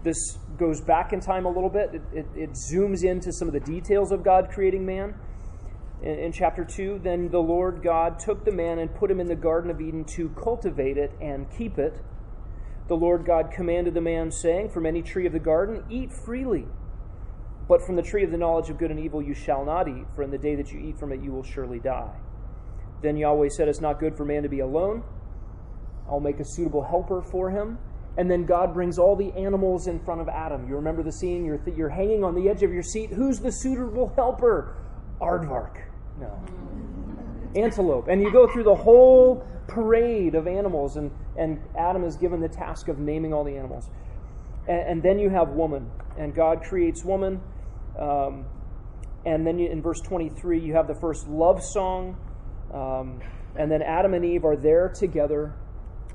[0.02, 1.94] this goes back in time a little bit.
[1.94, 5.14] It, it, it zooms into some of the details of God creating man.
[6.02, 9.28] In, in chapter 2, then the Lord God took the man and put him in
[9.28, 11.94] the Garden of Eden to cultivate it and keep it.
[12.92, 16.66] The Lord God commanded the man, saying, From any tree of the garden, eat freely.
[17.66, 20.04] But from the tree of the knowledge of good and evil you shall not eat,
[20.14, 22.14] for in the day that you eat from it you will surely die.
[23.00, 25.04] Then Yahweh said, It's not good for man to be alone.
[26.06, 27.78] I'll make a suitable helper for him.
[28.18, 30.68] And then God brings all the animals in front of Adam.
[30.68, 31.46] You remember the scene?
[31.46, 33.08] You're, th- you're hanging on the edge of your seat.
[33.08, 34.76] Who's the suitable helper?
[35.18, 35.80] Aardvark.
[36.20, 36.44] No.
[37.56, 38.08] Antelope.
[38.08, 42.48] And you go through the whole parade of animals, and, and Adam is given the
[42.48, 43.88] task of naming all the animals.
[44.68, 47.40] And, and then you have woman, and God creates woman.
[47.98, 48.46] Um,
[49.24, 52.16] and then you, in verse 23, you have the first love song.
[52.72, 53.20] Um,
[53.56, 55.54] and then Adam and Eve are there together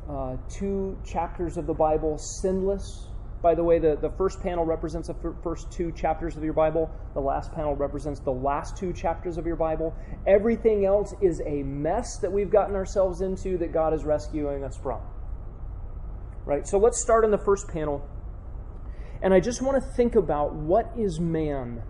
[0.10, 3.08] uh, two chapters of the Bible sinless.
[3.42, 6.90] By the way, the, the first panel represents the first two chapters of your Bible.
[7.14, 9.96] The last panel represents the last two chapters of your Bible.
[10.26, 14.76] Everything else is a mess that we've gotten ourselves into that God is rescuing us
[14.76, 15.02] from.
[16.46, 16.68] Right?
[16.68, 18.08] So let's start in the first panel.
[19.22, 21.84] And I just want to think about what is man?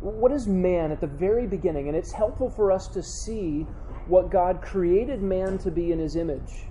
[0.00, 1.88] What is man at the very beginning?
[1.88, 3.66] And it's helpful for us to see
[4.06, 6.66] what God created man to be in his image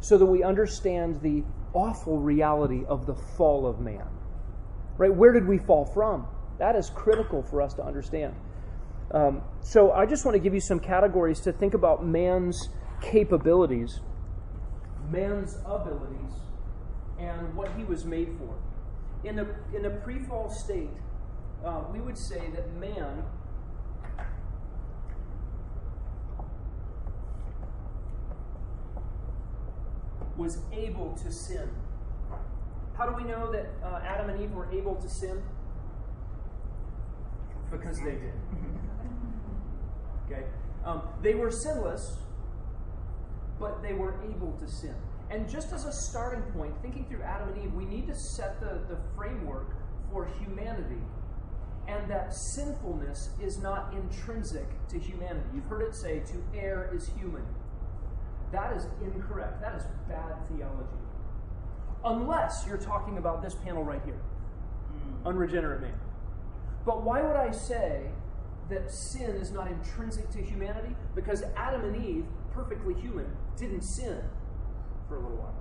[0.00, 1.42] so that we understand the
[1.76, 4.08] awful reality of the fall of man.
[4.96, 5.14] Right?
[5.14, 6.26] Where did we fall from?
[6.58, 8.34] That is critical for us to understand.
[9.12, 12.70] Um, so I just want to give you some categories to think about man's
[13.02, 14.00] capabilities,
[15.10, 16.32] man's abilities,
[17.20, 18.56] and what he was made for.
[19.28, 20.96] In a, in a pre fall state,
[21.64, 23.22] uh, we would say that man
[30.36, 31.68] was able to sin.
[32.96, 35.42] How do we know that uh, Adam and Eve were able to sin?
[37.70, 38.32] Because they did.
[40.30, 40.44] okay?
[40.84, 42.18] Um, they were sinless,
[43.58, 44.94] but they were able to sin.
[45.30, 48.60] And just as a starting point, thinking through Adam and Eve, we need to set
[48.60, 49.74] the, the framework
[50.12, 51.02] for humanity.
[51.88, 55.46] And that sinfulness is not intrinsic to humanity.
[55.54, 57.44] You've heard it say, to err is human.
[58.52, 59.60] That is incorrect.
[59.60, 60.98] That is bad theology.
[62.04, 65.26] Unless you're talking about this panel right here hmm.
[65.26, 65.98] unregenerate man.
[66.84, 68.02] But why would I say
[68.70, 70.94] that sin is not intrinsic to humanity?
[71.14, 74.22] Because Adam and Eve, perfectly human, didn't sin
[75.08, 75.54] for a little while.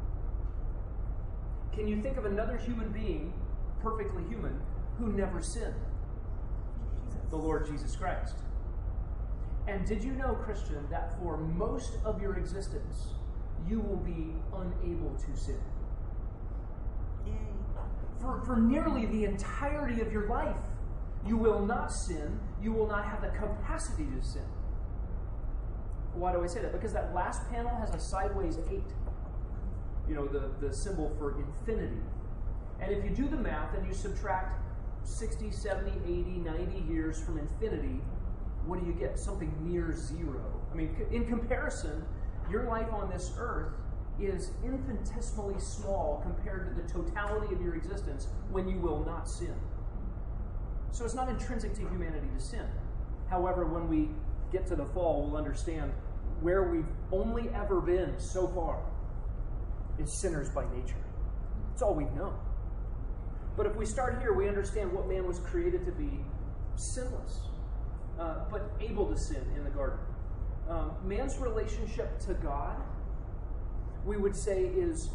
[1.73, 3.33] Can you think of another human being,
[3.81, 4.61] perfectly human,
[4.97, 5.73] who never sinned?
[7.31, 8.35] The Lord Jesus Christ.
[9.67, 13.07] And did you know, Christian, that for most of your existence,
[13.67, 15.59] you will be unable to sin?
[18.19, 20.55] For, for nearly the entirety of your life,
[21.25, 22.39] you will not sin.
[22.61, 24.45] You will not have the capacity to sin.
[26.13, 26.71] Why do I say that?
[26.71, 28.81] Because that last panel has a sideways 8.
[30.07, 32.01] You know, the, the symbol for infinity.
[32.79, 34.61] And if you do the math and you subtract
[35.03, 38.01] 60, 70, 80, 90 years from infinity,
[38.67, 39.17] what do you get?
[39.17, 40.43] Something near zero.
[40.71, 42.03] I mean, in comparison,
[42.49, 43.73] your life on this earth
[44.19, 49.53] is infinitesimally small compared to the totality of your existence when you will not sin.
[50.91, 52.65] So it's not intrinsic to humanity to sin.
[53.29, 54.09] However, when we
[54.51, 55.91] get to the fall, we'll understand
[56.41, 58.79] where we've only ever been so far
[59.99, 60.95] is sinners by nature.
[61.73, 62.33] It's all we know.
[63.57, 66.19] But if we start here, we understand what man was created to be
[66.75, 67.39] sinless,
[68.19, 69.99] uh, but able to sin in the garden.
[70.69, 72.77] Um, man's relationship to God,
[74.05, 75.09] we would say, is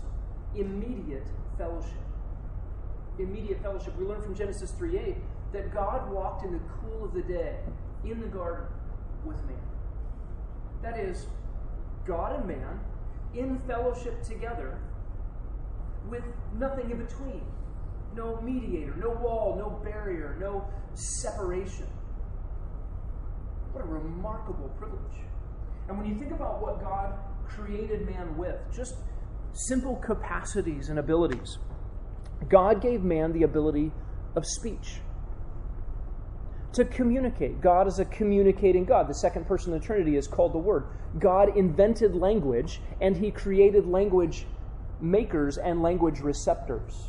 [0.55, 1.27] immediate
[1.59, 1.93] fellowship.
[3.19, 3.97] Immediate fellowship.
[3.99, 5.17] We learn from Genesis 3 8
[5.53, 7.57] that God walked in the cool of the day
[8.05, 8.67] in the garden
[9.25, 9.57] with man.
[10.83, 11.27] That is,
[12.07, 12.81] God and man
[13.35, 14.79] in fellowship together
[16.09, 16.25] with
[16.59, 17.43] nothing in between.
[18.17, 21.87] No mediator, no wall, no barrier, no separation.
[23.73, 25.01] What a remarkable privilege.
[25.89, 27.15] And when you think about what God
[27.47, 28.95] created man with, just
[29.53, 31.59] simple capacities and abilities,
[32.49, 33.93] God gave man the ability
[34.35, 35.01] of speech
[36.73, 37.61] to communicate.
[37.61, 39.09] God is a communicating God.
[39.09, 40.87] The second person of the Trinity is called the Word.
[41.19, 44.47] God invented language, and He created language
[45.01, 47.09] makers and language receptors.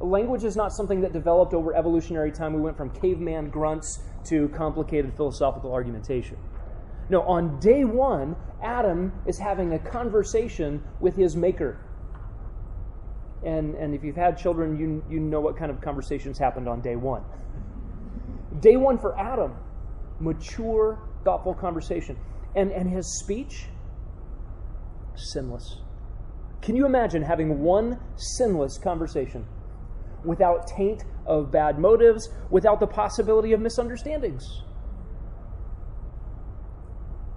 [0.00, 2.54] Language is not something that developed over evolutionary time.
[2.54, 6.36] We went from caveman grunts to complicated philosophical argumentation.
[7.08, 11.78] No, on day one, Adam is having a conversation with his maker.
[13.44, 16.80] And, and if you've had children, you, you know what kind of conversations happened on
[16.80, 17.22] day one.
[18.60, 19.56] Day one for Adam,
[20.20, 22.16] mature, thoughtful conversation.
[22.54, 23.66] And, and his speech,
[25.16, 25.80] sinless.
[26.60, 29.44] Can you imagine having one sinless conversation
[30.24, 34.62] without taint of bad motives, without the possibility of misunderstandings?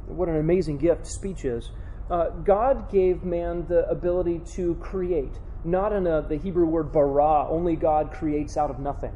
[0.07, 1.71] What an amazing gift speech is.
[2.09, 7.47] Uh, God gave man the ability to create, not in a, the Hebrew word bara,
[7.49, 9.13] only God creates out of nothing.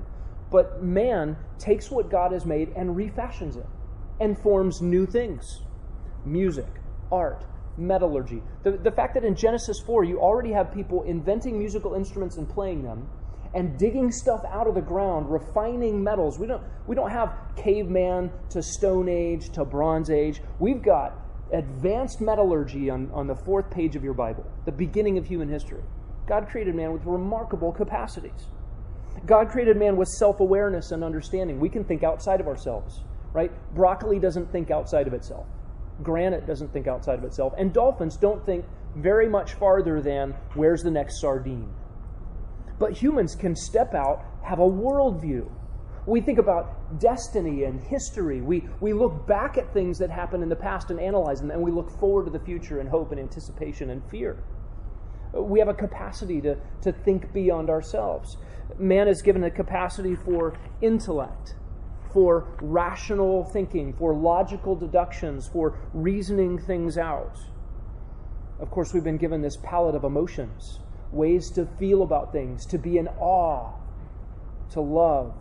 [0.51, 3.67] But man takes what God has made and refashions it
[4.19, 5.61] and forms new things
[6.25, 6.67] music,
[7.11, 7.45] art,
[7.77, 8.41] metallurgy.
[8.63, 12.49] The, the fact that in Genesis 4 you already have people inventing musical instruments and
[12.49, 13.07] playing them
[13.53, 16.37] and digging stuff out of the ground, refining metals.
[16.37, 20.41] We don't, we don't have caveman to Stone Age to Bronze Age.
[20.59, 21.13] We've got
[21.51, 25.81] advanced metallurgy on, on the fourth page of your Bible, the beginning of human history.
[26.27, 28.47] God created man with remarkable capacities.
[29.25, 31.59] God created man with self awareness and understanding.
[31.59, 33.01] We can think outside of ourselves,
[33.33, 33.51] right?
[33.73, 35.47] Broccoli doesn't think outside of itself,
[36.03, 38.63] granite doesn't think outside of itself, and dolphins don't think
[38.95, 41.73] very much farther than where's the next sardine.
[42.79, 45.49] But humans can step out, have a worldview.
[46.05, 48.41] We think about destiny and history.
[48.41, 51.61] We, we look back at things that happened in the past and analyze them, and
[51.61, 54.41] we look forward to the future in hope and anticipation and fear.
[55.33, 58.37] We have a capacity to, to think beyond ourselves.
[58.79, 61.55] Man is given a capacity for intellect,
[62.11, 67.37] for rational thinking, for logical deductions, for reasoning things out.
[68.59, 70.79] Of course, we've been given this palette of emotions,
[71.11, 73.71] ways to feel about things, to be in awe,
[74.71, 75.33] to love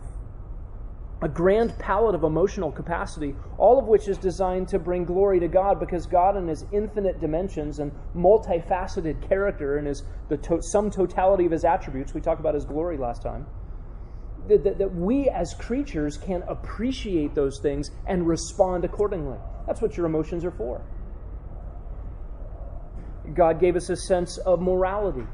[1.21, 5.47] a grand palette of emotional capacity, all of which is designed to bring glory to
[5.49, 10.89] God because God, in His infinite dimensions and multifaceted character and His the to, sum
[10.89, 13.45] totality of His attributes, we talked about His glory last time,
[14.47, 19.37] that, that, that we as creatures can appreciate those things and respond accordingly.
[19.67, 20.81] That's what your emotions are for.
[23.33, 25.27] God gave us a sense of morality,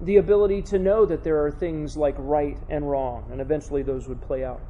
[0.00, 4.08] the ability to know that there are things like right and wrong, and eventually those
[4.08, 4.60] would play out.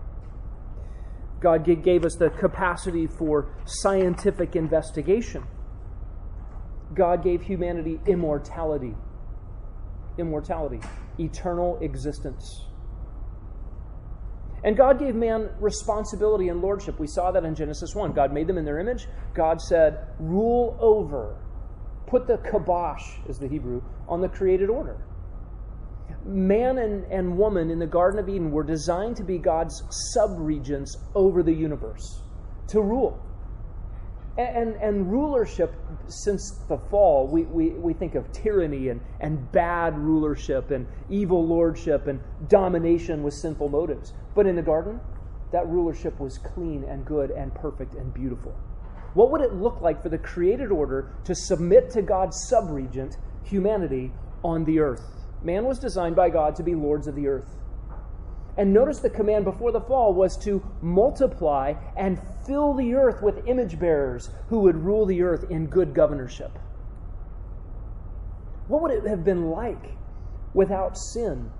[1.40, 5.44] God gave us the capacity for scientific investigation.
[6.94, 8.94] God gave humanity immortality.
[10.16, 10.80] Immortality,
[11.18, 12.66] eternal existence.
[14.62, 16.98] And God gave man responsibility and lordship.
[16.98, 18.12] We saw that in Genesis 1.
[18.12, 19.06] God made them in their image.
[19.34, 21.36] God said, rule over,
[22.06, 25.04] put the kibosh, is the Hebrew, on the created order
[26.24, 29.82] man and, and woman in the Garden of Eden were designed to be God's
[30.16, 32.22] subregents over the universe,
[32.68, 33.20] to rule.
[34.36, 35.72] And, and, and, rulership,
[36.08, 41.46] since the fall, we, we, we think of tyranny and, and bad rulership and evil
[41.46, 44.12] lordship and domination with sinful motives.
[44.34, 44.98] But in the garden,
[45.52, 48.56] that rulership was clean and good and perfect and beautiful.
[49.14, 54.10] What would it look like for the created order to submit to God's subregent, humanity,
[54.42, 55.23] on the earth?
[55.44, 57.58] Man was designed by God to be lords of the earth.
[58.56, 63.46] And notice the command before the fall was to multiply and fill the earth with
[63.46, 66.58] image bearers who would rule the earth in good governorship.
[68.68, 69.92] What would it have been like
[70.54, 71.50] without sin?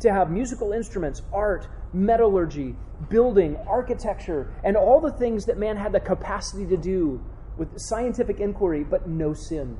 [0.00, 2.76] To have musical instruments, art, metallurgy,
[3.08, 7.24] building, architecture, and all the things that man had the capacity to do
[7.56, 9.78] with scientific inquiry, but no sin.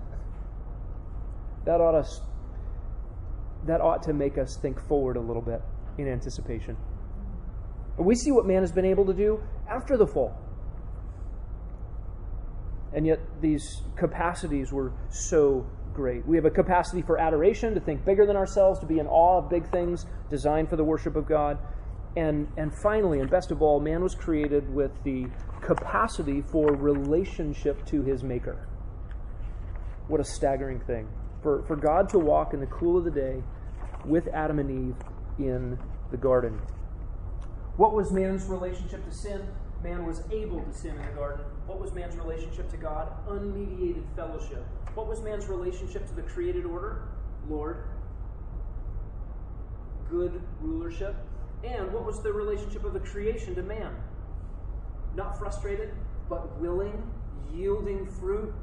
[1.67, 2.09] That ought to
[3.67, 5.61] that ought to make us think forward a little bit
[5.99, 6.77] in anticipation.
[7.99, 10.37] We see what man has been able to do after the fall.
[12.93, 16.27] And yet, these capacities were so great.
[16.27, 19.39] We have a capacity for adoration, to think bigger than ourselves, to be in awe
[19.39, 21.59] of big things, designed for the worship of God.
[22.17, 25.27] And, and finally, and best of all, man was created with the
[25.61, 28.67] capacity for relationship to his Maker.
[30.09, 31.09] What a staggering thing.
[31.43, 33.43] For, for God to walk in the cool of the day
[34.07, 34.97] with Adam and Eve
[35.39, 35.79] in
[36.11, 36.61] the garden.
[37.77, 39.47] What was man's relationship to sin?
[39.83, 41.45] Man was able to sin in the garden.
[41.67, 43.13] What was man's relationship to God?
[43.29, 44.65] Unmediated fellowship.
[44.95, 47.09] What was man's relationship to the created order?
[47.49, 47.85] Lord.
[50.09, 51.17] Good rulership.
[51.65, 53.95] And what was the relationship of the creation to man?
[55.15, 55.93] Not frustrated,
[56.29, 57.11] but willing,
[57.53, 58.55] yielding fruit,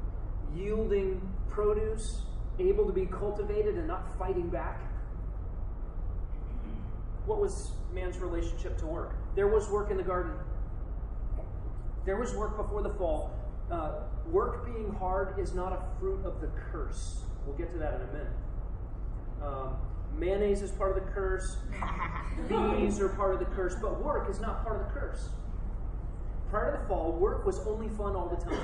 [0.54, 2.26] yielding produce,
[2.58, 4.80] able to be cultivated and not fighting back
[7.26, 9.14] what was man's relationship to work?
[9.34, 10.32] There was work in the garden.
[12.04, 13.30] There was work before the fall.
[13.70, 13.92] Uh,
[14.26, 17.22] work being hard is not a fruit of the curse.
[17.46, 18.32] We'll get to that in a minute.
[19.42, 19.76] Um,
[20.16, 21.56] mayonnaise is part of the curse.
[22.48, 25.28] Bees are part of the curse, but work is not part of the curse.
[26.50, 28.60] Prior to the fall, work was only fun all the time.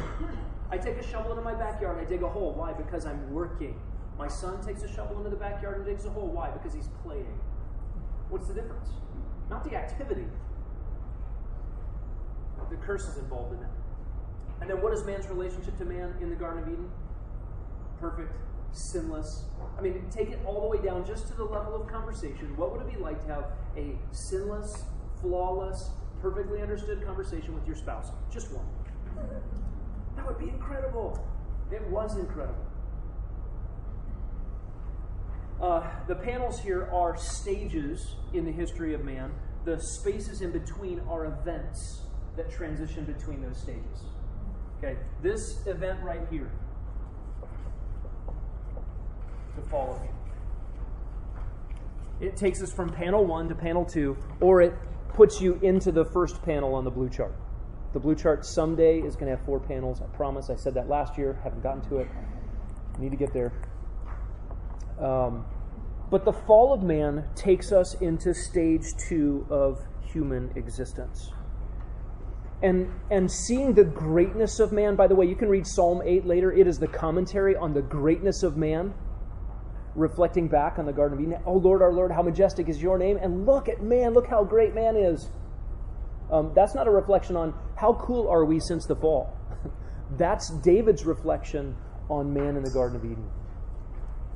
[0.71, 2.53] I take a shovel into my backyard and I dig a hole.
[2.53, 2.73] Why?
[2.73, 3.81] Because I'm working.
[4.19, 6.29] My son takes a shovel into the backyard and digs a hole.
[6.29, 6.51] Why?
[6.51, 7.41] Because he's playing.
[8.31, 8.89] What's the difference?
[9.51, 10.25] Not the activity.
[12.71, 13.71] The curse is involved in that.
[14.61, 16.89] And then what is man's relationship to man in the Garden of Eden?
[17.99, 18.33] Perfect,
[18.73, 19.43] sinless.
[19.77, 22.57] I mean, take it all the way down just to the level of conversation.
[22.57, 23.45] What would it be like to have
[23.77, 24.85] a sinless,
[25.21, 25.91] flawless,
[26.23, 28.13] perfectly understood conversation with your spouse?
[28.33, 28.67] Just one.
[30.15, 31.19] That would be incredible.
[31.73, 32.70] It was incredible.
[35.61, 39.31] Uh, the panels here are stages in the history of man.
[39.65, 42.01] The spaces in between are events
[42.37, 44.05] that transition between those stages.
[44.79, 46.51] Okay, this event right here,
[49.57, 50.09] the fall of man.
[52.21, 54.73] It takes us from panel one to panel two, or it
[55.09, 57.35] puts you into the first panel on the blue chart.
[57.93, 60.01] The blue chart someday is going to have four panels.
[60.01, 60.49] I promise.
[60.49, 61.39] I said that last year.
[61.43, 62.09] Haven't gotten to it.
[62.99, 63.53] Need to get there.
[65.01, 65.45] Um,
[66.11, 71.31] but the fall of man takes us into stage two of human existence.
[72.63, 76.27] And, and seeing the greatness of man, by the way, you can read Psalm 8
[76.27, 76.53] later.
[76.53, 78.93] It is the commentary on the greatness of man,
[79.95, 81.41] reflecting back on the Garden of Eden.
[81.47, 83.17] Oh, Lord, our Lord, how majestic is your name.
[83.17, 85.31] And look at man, look how great man is.
[86.31, 89.35] Um, that's not a reflection on how cool are we since the fall.
[90.19, 91.77] that's David's reflection
[92.11, 93.31] on man in the Garden of Eden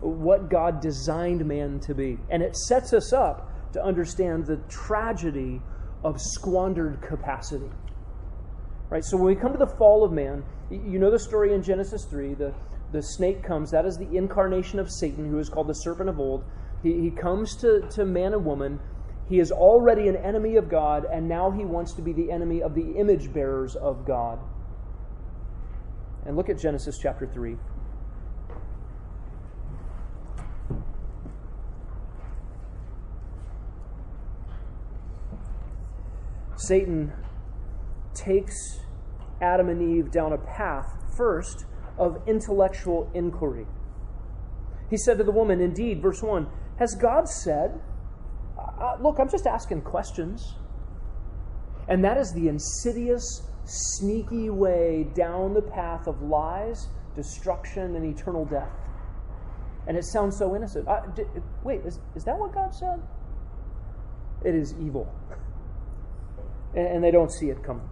[0.04, 2.18] what God designed man to be.
[2.30, 5.60] And it sets us up to understand the tragedy
[6.04, 7.70] of squandered capacity.
[8.90, 9.04] Right?
[9.04, 12.04] So when we come to the fall of man, you know the story in Genesis
[12.04, 12.34] 3.
[12.34, 12.54] The,
[12.92, 16.20] the snake comes, that is the incarnation of Satan, who is called the serpent of
[16.20, 16.44] old.
[16.82, 18.78] He, he comes to, to man and woman.
[19.28, 22.62] He is already an enemy of God, and now he wants to be the enemy
[22.62, 24.38] of the image bearers of God.
[26.26, 27.56] And look at Genesis chapter 3.
[36.66, 37.12] Satan
[38.14, 38.80] takes
[39.40, 40.86] Adam and Eve down a path,
[41.16, 41.66] first,
[41.98, 43.66] of intellectual inquiry.
[44.90, 46.46] He said to the woman, Indeed, verse 1,
[46.78, 47.80] Has God said,
[48.58, 50.56] uh, Look, I'm just asking questions.
[51.88, 58.44] And that is the insidious, sneaky way down the path of lies, destruction, and eternal
[58.44, 58.70] death.
[59.86, 60.88] And it sounds so innocent.
[60.88, 61.24] Uh, d-
[61.62, 63.02] wait, is, is that what God said?
[64.44, 65.12] It is evil
[66.74, 67.88] and they don't see it coming.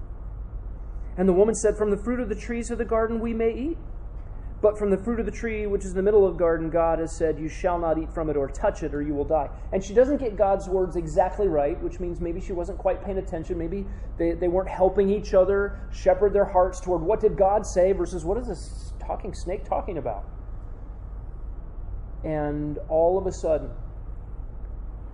[1.16, 3.52] And the woman said, From the fruit of the trees of the garden we may
[3.52, 3.78] eat.
[4.62, 6.70] But from the fruit of the tree which is in the middle of the garden,
[6.70, 9.24] God has said, You shall not eat from it or touch it, or you will
[9.24, 9.48] die.
[9.72, 13.18] And she doesn't get God's words exactly right, which means maybe she wasn't quite paying
[13.18, 13.58] attention.
[13.58, 13.84] Maybe
[14.18, 18.24] they, they weren't helping each other shepherd their hearts toward what did God say versus
[18.24, 20.24] what is this talking snake talking about.
[22.22, 23.68] And all of a sudden,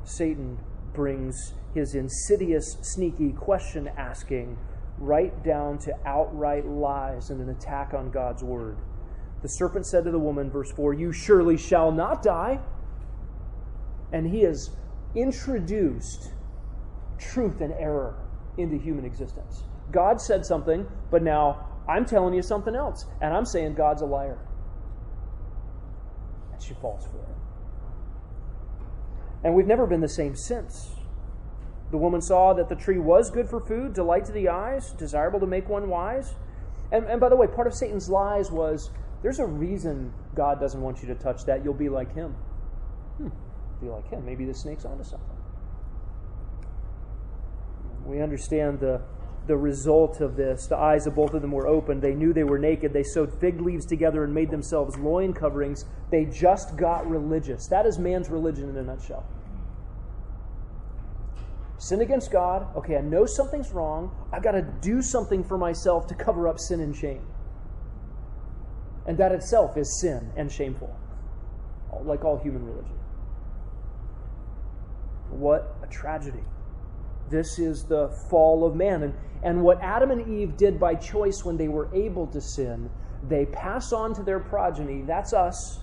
[0.05, 0.59] Satan
[0.93, 4.59] brings his insidious, sneaky question asking
[4.99, 8.79] right down to outright lies and an attack on God's word.
[9.43, 12.61] The serpent said to the woman, verse 4, You surely shall not die.
[14.13, 14.71] And he has
[15.15, 16.33] introduced
[17.19, 18.19] truth and error
[18.57, 19.63] into human existence.
[19.93, 24.07] God said something, but now I'm telling you something else, and I'm saying God's a
[24.07, 24.39] liar.
[26.53, 27.37] And she falls for it.
[29.45, 30.91] And we've never been the same since.
[31.91, 35.41] The woman saw that the tree was good for food, delight to the eyes, desirable
[35.41, 36.35] to make one wise.
[36.93, 38.91] And, and by the way, part of Satan's lies was
[39.23, 41.65] there's a reason God doesn't want you to touch that.
[41.65, 42.33] You'll be like him.
[43.17, 43.29] Hmm,
[43.81, 44.25] be like him.
[44.25, 45.29] Maybe the snake's onto something.
[48.05, 49.01] We understand the,
[49.49, 50.67] the result of this.
[50.67, 52.01] The eyes of both of them were open.
[52.01, 52.93] They knew they were naked.
[52.93, 55.85] They sewed fig leaves together and made themselves loin coverings.
[56.11, 57.67] They just got religious.
[57.67, 59.27] That is man's religion in a nutshell
[61.79, 62.67] sin against God.
[62.77, 64.11] Okay, I know something's wrong.
[64.33, 67.23] I've got to do something for myself to cover up sin and shame.
[69.07, 70.95] And that itself is sin and shameful,
[72.03, 72.99] like all human religion.
[75.31, 76.43] What a tragedy.
[77.31, 79.03] This is the fall of man.
[79.03, 82.91] And, and what Adam and Eve did by choice when they were able to sin,
[83.29, 85.81] they pass on to their progeny, that's us,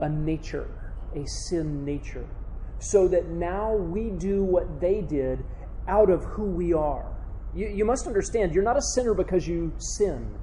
[0.00, 0.68] a nature,
[1.14, 2.26] a sin nature
[2.82, 5.44] so that now we do what they did
[5.86, 7.06] out of who we are.
[7.54, 10.34] You, you must understand, you're not a sinner because you sin.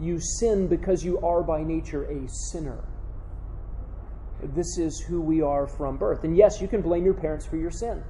[0.00, 2.78] You sin because you are by nature a sinner.
[4.54, 6.22] This is who we are from birth.
[6.22, 8.02] And yes, you can blame your parents for your sin.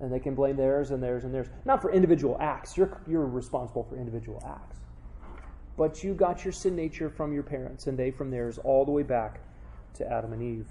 [0.00, 1.48] And they can blame theirs and theirs and theirs.
[1.64, 2.76] Not for individual acts.
[2.76, 4.78] You're, you're responsible for individual acts.
[5.76, 8.90] But you got your sin nature from your parents, and they from theirs, all the
[8.90, 9.40] way back
[9.94, 10.66] to Adam and Eve.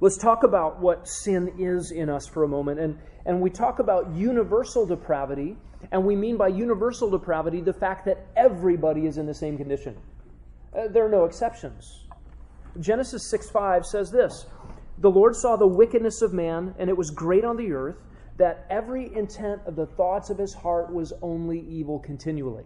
[0.00, 2.80] Let's talk about what sin is in us for a moment.
[2.80, 5.56] And, and we talk about universal depravity,
[5.92, 9.96] and we mean by universal depravity the fact that everybody is in the same condition.
[10.76, 12.04] Uh, there are no exceptions.
[12.80, 14.46] Genesis 6 5 says this
[14.98, 17.96] The Lord saw the wickedness of man, and it was great on the earth,
[18.36, 22.64] that every intent of the thoughts of his heart was only evil continually.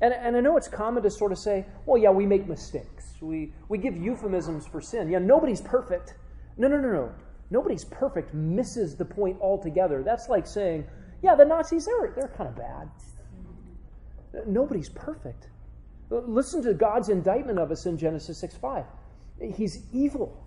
[0.00, 3.14] And, and I know it's common to sort of say, well, yeah, we make mistakes.
[3.20, 5.08] We, we give euphemisms for sin.
[5.08, 6.14] Yeah, nobody's perfect.
[6.56, 7.12] No, no, no, no.
[7.50, 10.02] Nobody's perfect misses the point altogether.
[10.02, 10.86] That's like saying,
[11.22, 12.90] yeah, the Nazis, they're, they're kind of bad.
[14.46, 15.48] Nobody's perfect.
[16.10, 18.84] Listen to God's indictment of us in Genesis 6 5.
[19.54, 20.44] He's evil.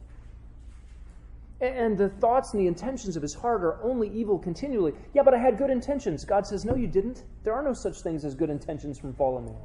[1.62, 4.94] And the thoughts and the intentions of his heart are only evil continually.
[5.14, 6.26] Yeah, but I had good intentions.
[6.26, 7.24] God says, No, you didn't.
[7.44, 9.56] There are no such things as good intentions from fallen man.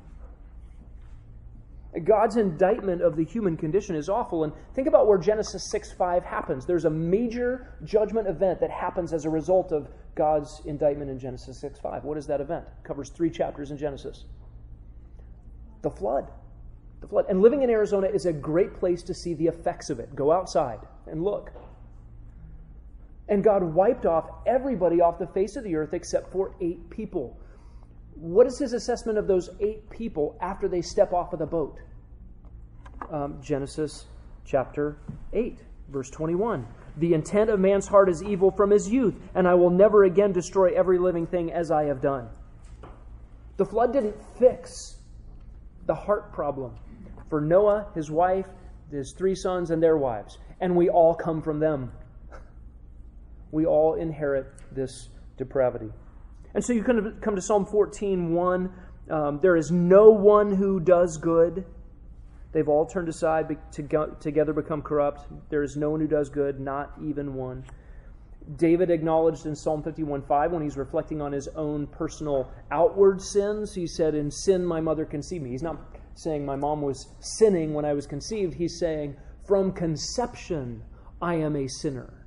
[2.05, 4.45] God's indictment of the human condition is awful.
[4.45, 6.64] And think about where Genesis 6 5 happens.
[6.64, 11.61] There's a major judgment event that happens as a result of God's indictment in Genesis
[11.61, 12.05] 6 5.
[12.05, 12.64] What is that event?
[12.66, 14.24] It covers three chapters in Genesis.
[15.82, 16.28] The flood.
[17.01, 17.24] The flood.
[17.28, 20.14] And living in Arizona is a great place to see the effects of it.
[20.14, 21.51] Go outside and look.
[23.31, 27.39] And God wiped off everybody off the face of the earth except for eight people.
[28.16, 31.78] What is his assessment of those eight people after they step off of the boat?
[33.11, 34.07] Um, Genesis
[34.45, 34.99] chapter
[35.33, 36.66] 8, verse 21.
[36.97, 40.33] The intent of man's heart is evil from his youth, and I will never again
[40.33, 42.28] destroy every living thing as I have done.
[43.57, 44.97] The flood didn't fix
[45.87, 46.74] the heart problem
[47.28, 48.47] for Noah, his wife,
[48.91, 50.39] his three sons, and their wives.
[50.61, 51.93] And we all come from them
[53.53, 55.90] we all inherit this depravity.
[56.55, 58.72] And so you come to Psalm 14 1.
[59.11, 61.64] Um, there is no one who does good.
[62.53, 65.26] They've all turned aside, to together become corrupt.
[65.51, 67.64] There is no one who does good, not even one.
[68.57, 73.74] David acknowledged in Psalm 51 5 when he's reflecting on his own personal outward sins,
[73.74, 75.51] he said, In sin my mother conceived me.
[75.51, 75.78] He's not
[76.14, 78.55] saying my mom was sinning when I was conceived.
[78.55, 80.82] He's saying, From conception
[81.22, 82.20] I am a sinner.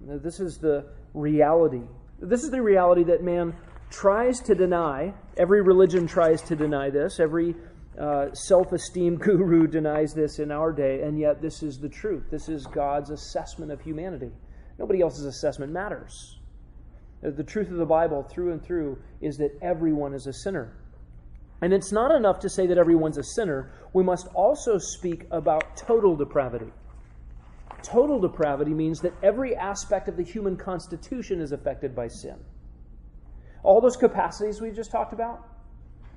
[0.00, 1.82] This is the reality.
[2.20, 3.54] This is the reality that man
[3.90, 5.14] tries to deny.
[5.36, 7.20] Every religion tries to deny this.
[7.20, 7.54] Every
[7.98, 12.24] uh, self esteem guru denies this in our day, and yet this is the truth.
[12.30, 14.32] This is God's assessment of humanity.
[14.78, 16.38] Nobody else's assessment matters.
[17.24, 20.76] Uh, the truth of the Bible, through and through, is that everyone is a sinner.
[21.62, 23.70] And it's not enough to say that everyone's a sinner.
[23.92, 26.72] We must also speak about total depravity.
[27.84, 32.36] Total depravity means that every aspect of the human constitution is affected by sin.
[33.62, 35.46] All those capacities we just talked about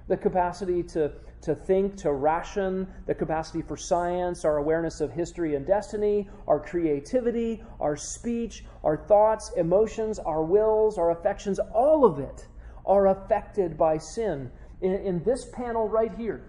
[0.07, 1.11] the capacity to,
[1.41, 6.59] to think, to ration, the capacity for science, our awareness of history and destiny, our
[6.59, 12.47] creativity, our speech, our thoughts, emotions, our wills, our affections, all of it
[12.85, 14.49] are affected by sin.
[14.81, 16.45] In, in this panel right here,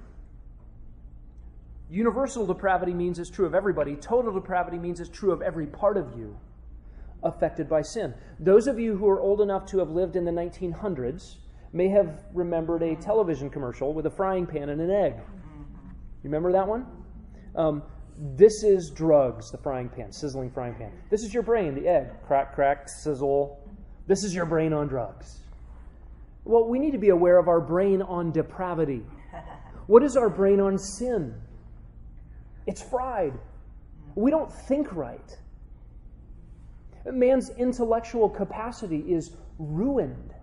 [1.91, 3.97] Universal depravity means it's true of everybody.
[3.97, 6.39] Total depravity means it's true of every part of you
[7.23, 8.15] affected by sin.
[8.39, 11.37] Those of you who are old enough to have lived in the 1900s
[11.73, 15.15] may have remembered a television commercial with a frying pan and an egg.
[15.17, 16.87] You remember that one?
[17.57, 17.83] Um,
[18.37, 20.93] this is drugs, the frying pan, sizzling frying pan.
[21.11, 22.09] This is your brain, the egg.
[22.27, 23.65] Crack, crack, sizzle.
[24.07, 25.41] This is your brain on drugs.
[26.45, 29.03] Well, we need to be aware of our brain on depravity.
[29.87, 31.35] What is our brain on sin?
[32.69, 33.33] It's fried.
[34.15, 35.39] We don't think right.
[37.07, 40.35] Man's intellectual capacity is ruined.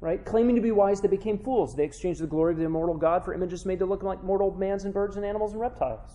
[0.00, 0.22] Right?
[0.22, 1.74] Claiming to be wise, they became fools.
[1.74, 4.54] They exchanged the glory of the immortal God for images made to look like mortal
[4.54, 6.10] mans and birds and animals and reptiles.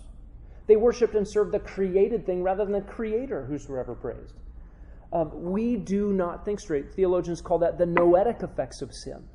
[0.67, 4.35] They worshipped and served the created thing rather than the creator who's forever praised.
[5.11, 6.93] Um, we do not think straight.
[6.93, 9.27] Theologians call that the noetic effects of sin.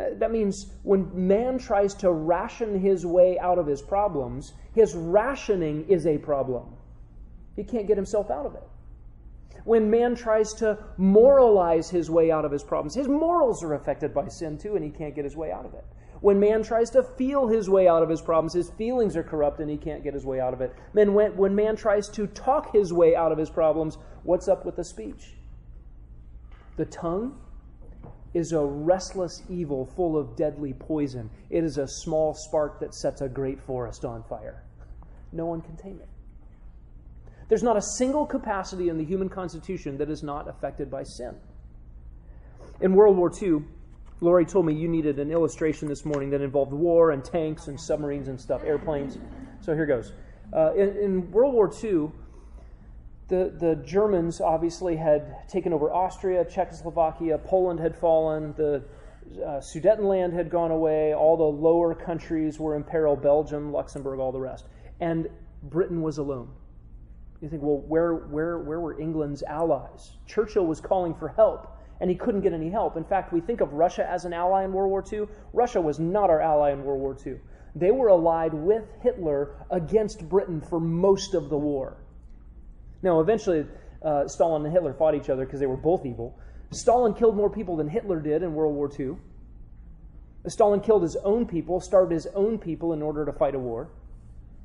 [0.00, 4.94] Uh, that means when man tries to ration his way out of his problems, his
[4.94, 6.74] rationing is a problem.
[7.56, 8.66] He can't get himself out of it.
[9.64, 14.14] When man tries to moralize his way out of his problems, his morals are affected
[14.14, 15.84] by sin too, and he can't get his way out of it.
[16.20, 19.60] When man tries to feel his way out of his problems, his feelings are corrupt
[19.60, 20.74] and he can't get his way out of it.
[20.92, 24.84] When man tries to talk his way out of his problems, what's up with the
[24.84, 25.34] speech?
[26.76, 27.38] The tongue
[28.34, 31.30] is a restless evil full of deadly poison.
[31.50, 34.62] It is a small spark that sets a great forest on fire.
[35.32, 36.08] No one can tame it.
[37.48, 41.34] There's not a single capacity in the human constitution that is not affected by sin.
[42.80, 43.62] In World War II,
[44.20, 47.80] Lori told me you needed an illustration this morning that involved war and tanks and
[47.80, 49.18] submarines and stuff, airplanes.
[49.62, 50.12] So here goes.
[50.52, 52.10] Uh, in, in World War II,
[53.30, 58.82] the, the Germans obviously had taken over Austria, Czechoslovakia, Poland had fallen, the
[59.36, 64.32] uh, Sudetenland had gone away, all the lower countries were in peril Belgium, Luxembourg, all
[64.32, 64.66] the rest.
[64.98, 65.28] And
[65.62, 66.50] Britain was alone.
[67.40, 70.16] You think, well, where, where, where were England's allies?
[70.26, 72.96] Churchill was calling for help, and he couldn't get any help.
[72.96, 75.28] In fact, we think of Russia as an ally in World War II.
[75.52, 77.36] Russia was not our ally in World War II.
[77.76, 81.98] They were allied with Hitler against Britain for most of the war.
[83.02, 83.66] Now, eventually,
[84.02, 86.38] uh, Stalin and Hitler fought each other because they were both evil.
[86.72, 89.16] Stalin killed more people than Hitler did in World War II.
[90.46, 93.90] Stalin killed his own people, starved his own people in order to fight a war.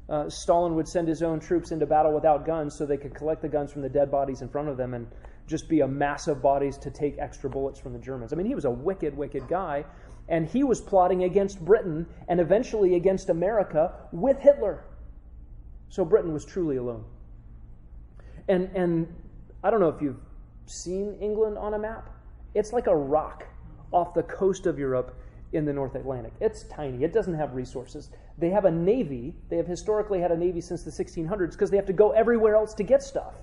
[0.08, 3.42] Uh, Stalin would send his own troops into battle without guns so they could collect
[3.42, 5.08] the guns from the dead bodies in front of them and
[5.48, 8.32] just be a mass of bodies to take extra bullets from the Germans.
[8.32, 9.84] I mean, he was a wicked, wicked guy,
[10.30, 14.86] and he was plotting against Britain and eventually against America with Hitler.
[15.90, 17.06] So Britain was truly alone.
[18.48, 19.14] And, and
[19.64, 20.20] I don't know if you've
[20.66, 22.10] seen England on a map.
[22.54, 23.46] It's like a rock
[23.92, 25.18] off the coast of Europe
[25.54, 26.34] in the North Atlantic.
[26.42, 28.10] It's tiny, it doesn't have resources.
[28.38, 29.36] They have a navy.
[29.50, 32.56] They have historically had a navy since the 1600s because they have to go everywhere
[32.56, 33.34] else to get stuff.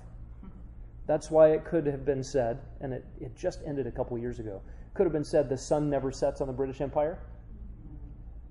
[1.07, 4.39] That's why it could have been said, and it, it just ended a couple years
[4.39, 4.61] ago,
[4.93, 7.19] could have been said the sun never sets on the British Empire.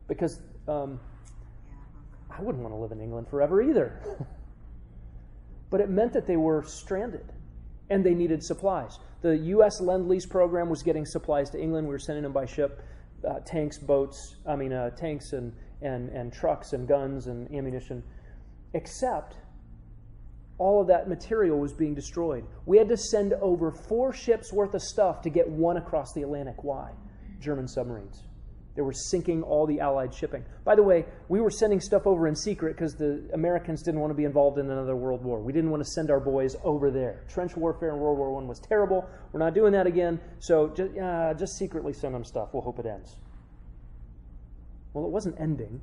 [0.09, 1.01] Because um,
[2.31, 4.01] I wouldn't want to live in England forever either.
[5.73, 7.33] but it meant that they were stranded
[7.89, 8.99] and they needed supplies.
[9.23, 9.81] The U.S.
[9.81, 11.89] Lend Lease program was getting supplies to England.
[11.89, 12.83] We were sending them by ship,
[13.27, 15.51] uh, tanks, boats, I mean, uh, tanks and,
[15.81, 18.03] and, and trucks and guns and ammunition,
[18.75, 19.37] except
[20.59, 22.45] all of that material was being destroyed.
[22.67, 26.21] We had to send over four ships worth of stuff to get one across the
[26.21, 26.63] Atlantic.
[26.63, 26.91] Why?
[27.41, 28.25] German submarines.
[28.75, 30.45] They were sinking all the Allied shipping.
[30.65, 34.11] By the way, we were sending stuff over in secret because the Americans didn't want
[34.13, 35.41] to be involved in another world war.
[35.41, 37.23] We didn't want to send our boys over there.
[37.29, 39.07] Trench warfare in World War I was terrible.
[39.33, 40.19] We're not doing that again.
[40.39, 42.49] So just, uh, just secretly send them stuff.
[42.55, 43.17] We'll hope it ends.
[44.95, 45.83] Well, it wasn't ending.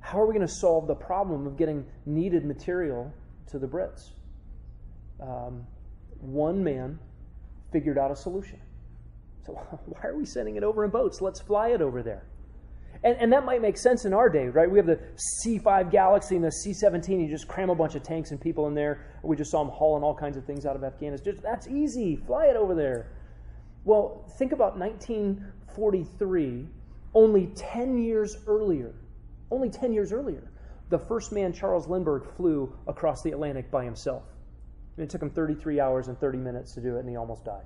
[0.00, 3.12] How are we going to solve the problem of getting needed material
[3.48, 4.10] to the Brits?
[5.20, 5.66] Um,
[6.20, 6.98] one man
[7.72, 8.60] figured out a solution.
[9.46, 9.52] So
[9.86, 11.20] why are we sending it over in boats?
[11.20, 12.24] Let's fly it over there.
[13.04, 14.68] And, and that might make sense in our day, right?
[14.70, 14.98] We have the
[15.44, 17.20] C5 Galaxy and the C 17.
[17.20, 19.04] You just cram a bunch of tanks and people in there.
[19.22, 21.32] We just saw them hauling all kinds of things out of Afghanistan.
[21.32, 22.16] Just, that's easy.
[22.16, 23.12] Fly it over there.
[23.84, 26.66] Well, think about 1943,
[27.14, 28.94] only 10 years earlier.
[29.50, 30.50] Only 10 years earlier,
[30.88, 34.24] the first man, Charles Lindbergh, flew across the Atlantic by himself.
[34.96, 37.44] And it took him 33 hours and 30 minutes to do it, and he almost
[37.44, 37.62] died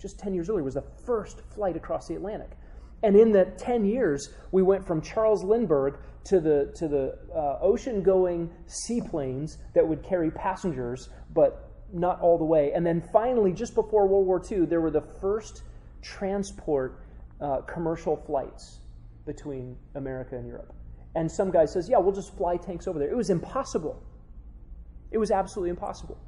[0.00, 2.50] just 10 years earlier, was the first flight across the Atlantic.
[3.02, 7.58] And in that 10 years, we went from Charles Lindbergh to the, to the uh,
[7.60, 12.72] ocean going seaplanes that would carry passengers, but not all the way.
[12.74, 15.62] And then finally, just before World War II, there were the first
[16.02, 17.00] transport
[17.40, 18.80] uh, commercial flights
[19.26, 20.72] between America and Europe.
[21.14, 23.10] And some guy says, Yeah, we'll just fly tanks over there.
[23.10, 24.02] It was impossible.
[25.10, 26.18] It was absolutely impossible.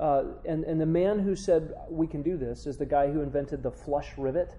[0.00, 3.20] Uh, and, and the man who said we can do this is the guy who
[3.20, 4.56] invented the flush rivet.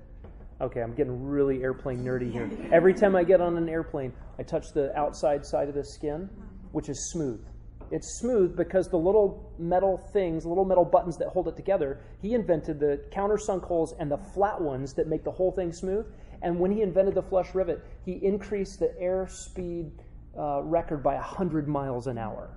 [0.62, 2.48] Okay, I'm getting really airplane nerdy here.
[2.72, 6.30] Every time I get on an airplane, I touch the outside side of the skin,
[6.74, 7.44] which is smooth.
[7.90, 12.36] It's smooth because the little metal things, little metal buttons that hold it together, he
[12.36, 16.06] invented the countersunk holes and the flat ones that make the whole thing smooth.
[16.44, 19.90] And when he invented the flush rivet, he increased the airspeed
[20.38, 22.52] uh, record by 100 miles an hour.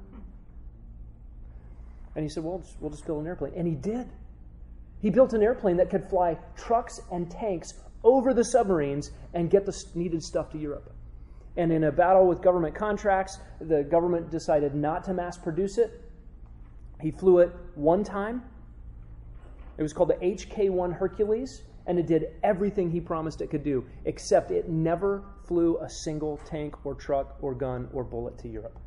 [2.14, 3.52] And he said, well, we'll just build an airplane.
[3.56, 4.08] And he did.
[5.00, 9.66] He built an airplane that could fly trucks and tanks over the submarines and get
[9.66, 10.92] the needed stuff to Europe.
[11.56, 16.02] And in a battle with government contracts, the government decided not to mass produce it.
[17.00, 18.42] He flew it one time.
[19.76, 23.64] It was called the HK 1 Hercules, and it did everything he promised it could
[23.64, 28.48] do, except it never flew a single tank or truck or gun or bullet to
[28.48, 28.78] Europe.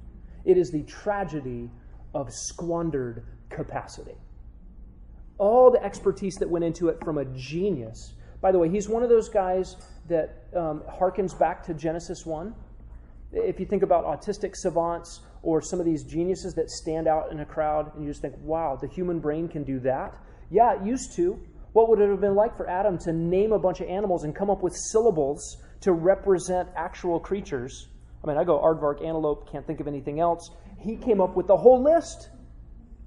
[0.46, 1.70] It is the tragedy
[2.18, 4.16] of squandered capacity.
[5.38, 8.14] All the expertise that went into it from a genius.
[8.42, 9.76] By the way, he's one of those guys
[10.10, 12.56] that um, harkens back to Genesis 1.
[13.34, 17.40] If you think about autistic savants or some of these geniuses that stand out in
[17.42, 20.16] a crowd and you just think, wow, the human brain can do that.
[20.50, 21.40] Yeah, it used to.
[21.74, 24.36] What would it have been like for Adam to name a bunch of animals and
[24.36, 27.90] come up with syllables to represent actual creatures?
[28.24, 30.50] I mean, I go aardvark, antelope, can't think of anything else.
[30.80, 32.30] He came up with the whole list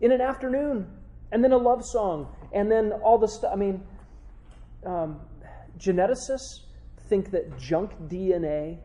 [0.00, 0.86] in an afternoon,
[1.32, 3.50] and then a love song, and then all the stuff.
[3.52, 3.82] I mean,
[4.84, 5.20] um,
[5.78, 6.60] geneticists
[7.08, 8.78] think that junk DNA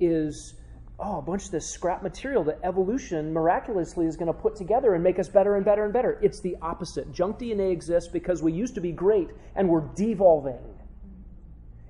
[0.00, 0.54] is
[0.98, 4.94] oh, a bunch of this scrap material that evolution miraculously is going to put together
[4.94, 6.18] and make us better and better and better.
[6.22, 7.12] It's the opposite.
[7.12, 10.58] Junk DNA exists because we used to be great and we're devolving.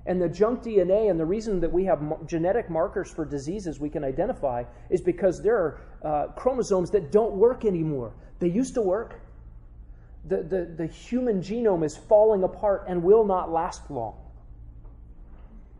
[0.09, 3.91] And the junk DNA, and the reason that we have genetic markers for diseases we
[3.91, 8.11] can identify is because there are uh, chromosomes that don't work anymore.
[8.39, 9.21] They used to work.
[10.25, 14.15] The, the, the human genome is falling apart and will not last long.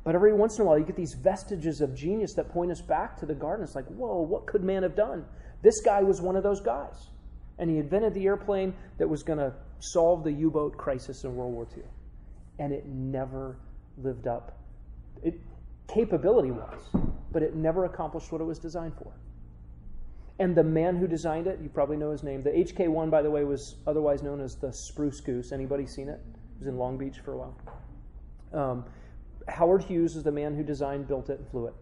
[0.04, 2.82] But every once in a while, you get these vestiges of genius that point us
[2.82, 3.64] back to the garden.
[3.64, 5.26] It's like, whoa, what could man have done?
[5.64, 7.08] This guy was one of those guys.
[7.58, 11.36] And he invented the airplane that was going to solve the U boat crisis in
[11.36, 11.82] World War II.
[12.60, 13.58] And it never
[14.04, 14.58] lived up.
[15.24, 15.40] It,
[15.88, 16.80] capability was,
[17.32, 19.12] but it never accomplished what it was designed for.
[20.40, 22.44] And the man who designed it, you probably know his name.
[22.44, 25.52] The HK 1, by the way, was otherwise known as the Spruce Goose.
[25.52, 26.22] Anybody seen it?
[26.22, 27.58] It was in Long Beach for a while.
[28.54, 28.86] Um,
[29.50, 31.74] Howard Hughes is the man who designed, built it, and flew it.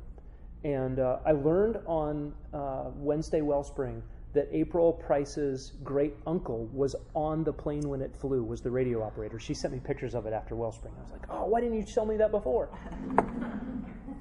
[0.63, 4.01] And uh, I learned on uh, Wednesday Wellspring
[4.33, 9.01] that April Price's great uncle was on the plane when it flew, was the radio
[9.01, 9.39] operator.
[9.39, 10.93] She sent me pictures of it after Wellspring.
[10.97, 12.69] I was like, oh, why didn't you tell me that before?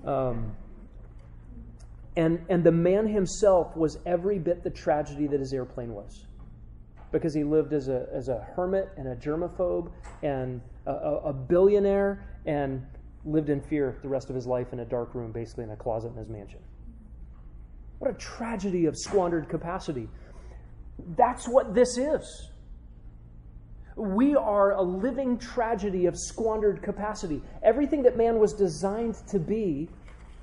[0.07, 0.55] Um,
[2.17, 6.27] and, and the man himself was every bit the tragedy that his airplane was.
[7.13, 9.91] Because he lived as a, as a hermit and a germaphobe
[10.23, 12.85] and a, a billionaire and
[13.25, 15.77] lived in fear the rest of his life in a dark room, basically in a
[15.77, 16.61] closet in his mansion.
[17.99, 20.09] What a tragedy of squandered capacity.
[21.17, 22.51] That's what this is.
[23.97, 27.43] We are a living tragedy of squandered capacity.
[27.63, 29.89] Everything that man was designed to be,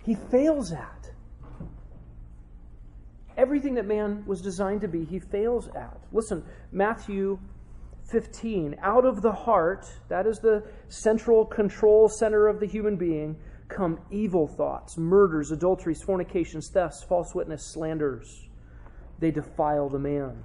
[0.03, 1.11] he fails at.
[3.37, 5.99] Everything that man was designed to be, he fails at.
[6.11, 7.39] Listen, Matthew
[8.11, 8.75] 15.
[8.81, 13.35] Out of the heart, that is the central control center of the human being,
[13.75, 18.47] come evil thoughts, murders, adulteries, fornications, thefts, false witness, slanders.
[19.19, 20.43] They defile the man.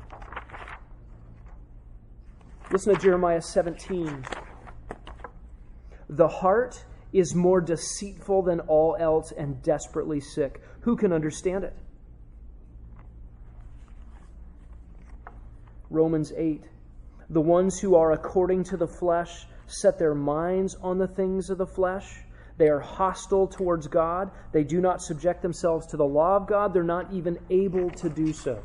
[2.70, 4.24] Listen to Jeremiah 17.
[6.10, 10.60] The heart is more deceitful than all else and desperately sick.
[10.80, 11.74] Who can understand it?
[15.90, 16.64] Romans 8.
[17.30, 21.58] The ones who are according to the flesh set their minds on the things of
[21.58, 22.22] the flesh.
[22.58, 24.30] They are hostile towards God.
[24.52, 26.74] They do not subject themselves to the law of God.
[26.74, 28.62] They're not even able to do so.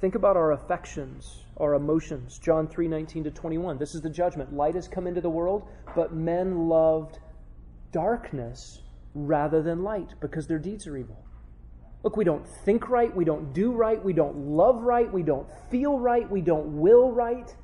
[0.00, 2.36] Think about our affections, our emotions.
[2.38, 3.78] John 3 19 to 21.
[3.78, 4.52] This is the judgment.
[4.52, 7.20] Light has come into the world, but men loved
[7.92, 8.80] darkness
[9.14, 11.24] rather than light because their deeds are evil.
[12.02, 15.46] Look, we don't think right, we don't do right, we don't love right, we don't
[15.70, 17.54] feel right, we don't will right.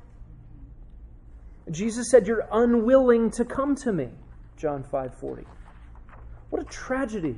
[1.71, 4.09] Jesus said, You're unwilling to come to me.
[4.57, 5.45] John 5 40.
[6.49, 7.35] What a tragedy.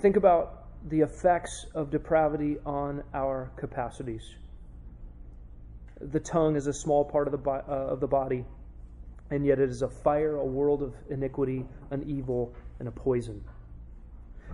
[0.00, 4.22] Think about the effects of depravity on our capacities.
[6.00, 8.44] The tongue is a small part of the, uh, of the body
[9.32, 13.42] and yet it is a fire, a world of iniquity, an evil, and a poison.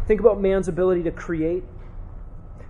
[0.07, 1.65] Think about man's ability to create,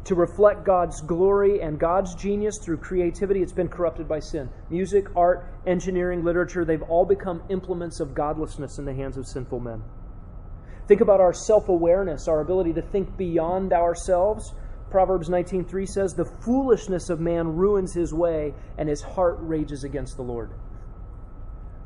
[0.05, 3.43] to reflect God's glory and God's genius through creativity.
[3.43, 4.49] It's been corrupted by sin.
[4.71, 9.61] Music, art, engineering, literature, they've all become implements of godlessness in the hands of sinful
[9.61, 9.83] men.
[10.87, 14.55] Think about our self awareness, our ability to think beyond ourselves.
[14.91, 20.17] Proverbs 19:3 says, "The foolishness of man ruins his way, and his heart rages against
[20.17, 20.51] the Lord."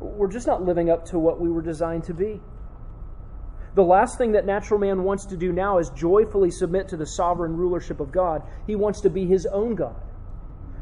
[0.02, 2.40] we're just not living up to what we were designed to be.
[3.74, 7.06] The last thing that natural man wants to do now is joyfully submit to the
[7.06, 8.42] sovereign rulership of God.
[8.66, 10.00] He wants to be his own God,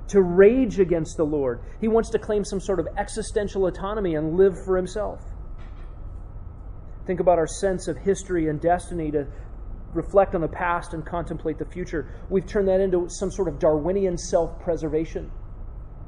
[0.08, 1.60] to rage against the Lord.
[1.80, 5.20] He wants to claim some sort of existential autonomy and live for himself.
[7.06, 9.26] Think about our sense of history and destiny to
[9.94, 12.12] reflect on the past and contemplate the future.
[12.28, 15.30] We've turned that into some sort of Darwinian self preservation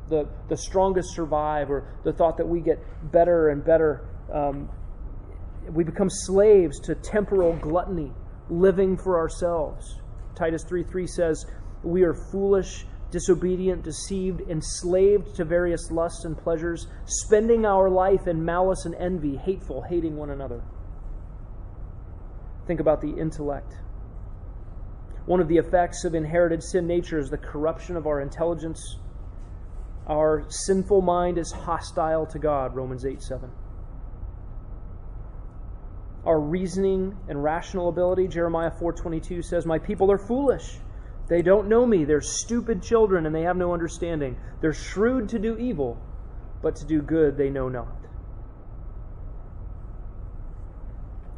[0.08, 2.78] the, the strongest survive, or the thought that we get
[3.10, 4.06] better and better.
[4.32, 4.68] Um,
[5.70, 8.12] we become slaves to temporal gluttony,
[8.48, 10.00] living for ourselves.
[10.34, 11.46] Titus 3 3 says,
[11.82, 18.44] We are foolish, disobedient, deceived, enslaved to various lusts and pleasures, spending our life in
[18.44, 20.62] malice and envy, hateful, hating one another.
[22.66, 23.74] Think about the intellect.
[25.26, 28.98] One of the effects of inherited sin nature is the corruption of our intelligence.
[30.08, 33.50] Our sinful mind is hostile to God, Romans 8 7.
[36.24, 40.80] Our reasoning and rational ability, Jeremiah 4:22 says, "My people are foolish.
[41.26, 42.04] They don't know me.
[42.04, 44.36] They're stupid children and they have no understanding.
[44.60, 45.98] They're shrewd to do evil,
[46.60, 47.96] but to do good they know not."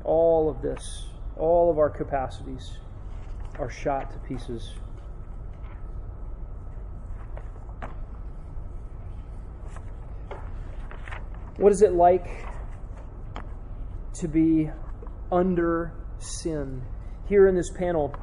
[0.04, 2.78] All of this, all of our capacities
[3.58, 4.74] are shot to pieces.
[11.56, 12.28] What is it like
[14.14, 14.70] to be
[15.30, 16.82] under sin?
[17.28, 18.14] Here in this panel,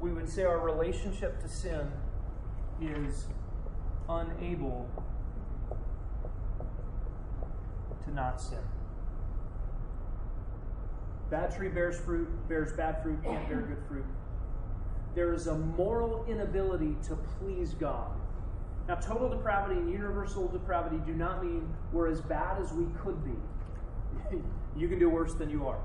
[0.00, 1.90] we would say our relationship to sin
[2.80, 3.26] is
[4.08, 4.88] unable
[8.04, 8.58] to not sin.
[11.30, 14.04] Bad tree bears fruit, bears bad fruit, can't bear good fruit.
[15.14, 18.12] There is a moral inability to please God.
[18.88, 23.24] Now, total depravity and universal depravity do not mean we're as bad as we could
[23.24, 24.38] be.
[24.76, 25.78] you can do worse than you are.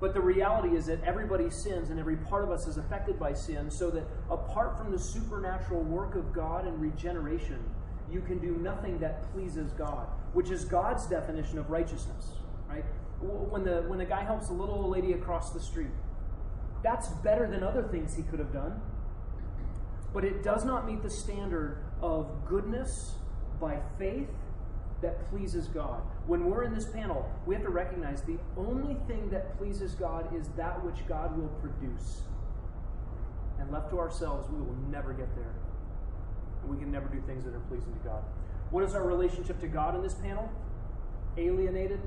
[0.00, 3.32] But the reality is that everybody sins and every part of us is affected by
[3.32, 7.62] sin, so that apart from the supernatural work of God and regeneration,
[8.10, 12.32] you can do nothing that pleases God, which is God's definition of righteousness,
[12.68, 12.84] right?
[13.20, 15.92] When the when the guy helps a little old lady across the street,
[16.82, 18.80] that's better than other things he could have done
[20.12, 23.14] but it does not meet the standard of goodness
[23.60, 24.28] by faith
[25.00, 26.02] that pleases God.
[26.26, 30.34] When we're in this panel, we have to recognize the only thing that pleases God
[30.34, 32.22] is that which God will produce.
[33.58, 35.54] And left to ourselves, we will never get there.
[36.66, 38.22] We can never do things that are pleasing to God.
[38.70, 40.50] What is our relationship to God in this panel?
[41.36, 42.00] Alienated,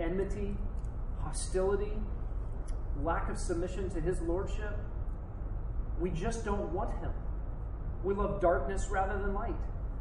[0.00, 0.56] enmity,
[1.22, 1.92] hostility,
[3.02, 4.78] lack of submission to His Lordship
[6.00, 7.10] we just don't want Him.
[8.04, 9.56] We love darkness rather than light.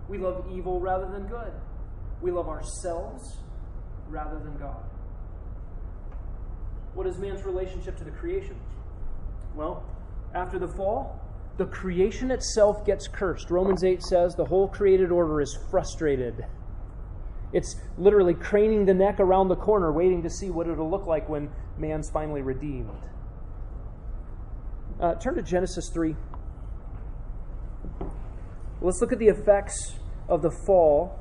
[0.07, 1.51] We love evil rather than good.
[2.21, 3.37] We love ourselves
[4.09, 4.83] rather than God.
[6.93, 8.55] What is man's relationship to the creation?
[9.55, 9.83] Well,
[10.33, 11.19] after the fall,
[11.57, 13.49] the creation itself gets cursed.
[13.49, 16.45] Romans 8 says the whole created order is frustrated.
[17.53, 21.29] It's literally craning the neck around the corner, waiting to see what it'll look like
[21.29, 22.99] when man's finally redeemed.
[24.99, 26.15] Uh, turn to Genesis 3.
[28.81, 29.95] Let's look at the effects
[30.29, 31.19] of the fall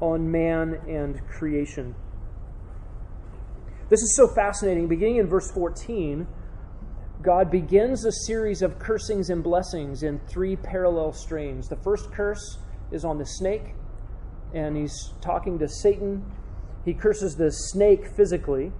[0.00, 1.94] on man and creation.
[3.90, 4.88] This is so fascinating.
[4.88, 6.26] Beginning in verse 14,
[7.20, 11.68] God begins a series of cursings and blessings in three parallel strains.
[11.68, 12.58] The first curse
[12.92, 13.74] is on the snake,
[14.54, 16.24] and he's talking to Satan.
[16.84, 18.72] He curses the snake physically.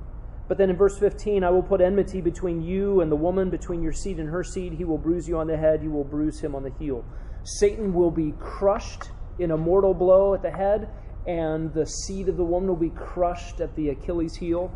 [0.49, 3.83] But then in verse 15, I will put enmity between you and the woman, between
[3.83, 4.73] your seed and her seed.
[4.73, 7.05] He will bruise you on the head, you will bruise him on the heel.
[7.45, 10.89] Satan will be crushed in a mortal blow at the head,
[11.27, 14.73] and the seed of the woman will be crushed at the Achilles heel,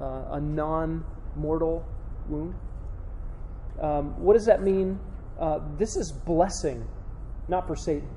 [0.00, 1.04] uh, a non
[1.36, 1.86] mortal
[2.28, 2.54] wound.
[3.80, 4.98] Um, what does that mean?
[5.38, 6.86] Uh, this is blessing,
[7.48, 8.08] not for Satan,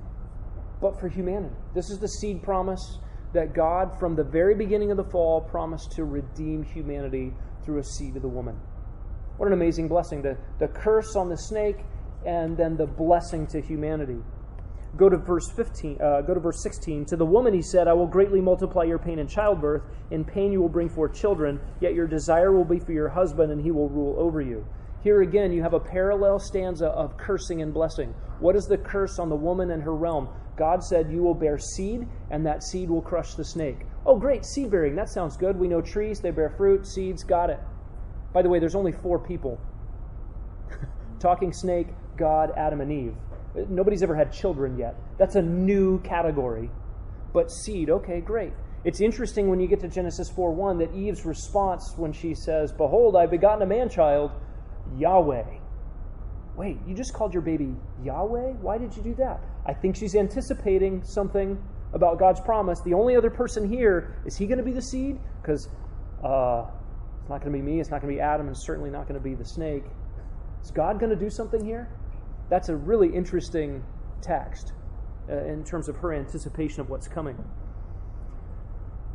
[0.82, 1.56] but for humanity.
[1.76, 3.00] This is the seed promise
[3.34, 7.84] that God, from the very beginning of the fall, promised to redeem humanity through a
[7.84, 8.60] seed of the woman.
[9.38, 10.22] What an amazing blessing.
[10.22, 11.78] The, the curse on the snake
[12.26, 14.18] and then the blessing to humanity.
[14.96, 17.06] Go to verse 15, uh, go to verse 16.
[17.06, 19.84] To the woman he said, I will greatly multiply your pain in childbirth.
[20.10, 23.52] In pain you will bring forth children, yet your desire will be for your husband,
[23.52, 24.66] and he will rule over you.
[25.04, 28.16] Here again, you have a parallel stanza of cursing and blessing.
[28.40, 30.30] What is the curse on the woman and her realm?
[30.58, 33.78] God said, You will bear seed, and that seed will crush the snake.
[34.06, 34.96] Oh, great, seed bearing.
[34.96, 35.58] That sounds good.
[35.58, 37.60] We know trees, they bear fruit, seeds, got it.
[38.34, 39.60] By the way, there's only four people
[41.20, 41.88] talking snake,
[42.18, 43.16] God, Adam, and Eve.
[43.70, 44.96] Nobody's ever had children yet.
[45.18, 46.70] That's a new category.
[47.34, 48.54] But seed, okay, great.
[48.84, 52.72] It's interesting when you get to Genesis 4 1 that Eve's response when she says,
[52.72, 54.32] Behold, I've begotten a man child,
[54.96, 55.60] Yahweh.
[56.56, 58.54] Wait, you just called your baby Yahweh?
[58.62, 59.40] Why did you do that?
[59.68, 61.62] I think she's anticipating something
[61.94, 62.82] about God's promise.
[62.82, 65.20] The only other person here, is he going to be the seed?
[65.42, 65.68] Because
[66.24, 66.66] uh,
[67.20, 68.90] it's not going to be me, it's not going to be Adam, and it's certainly
[68.90, 69.84] not going to be the snake.
[70.64, 71.90] Is God going to do something here?
[72.50, 73.84] That's a really interesting
[74.22, 74.72] text
[75.30, 77.38] uh, in terms of her anticipation of what's coming.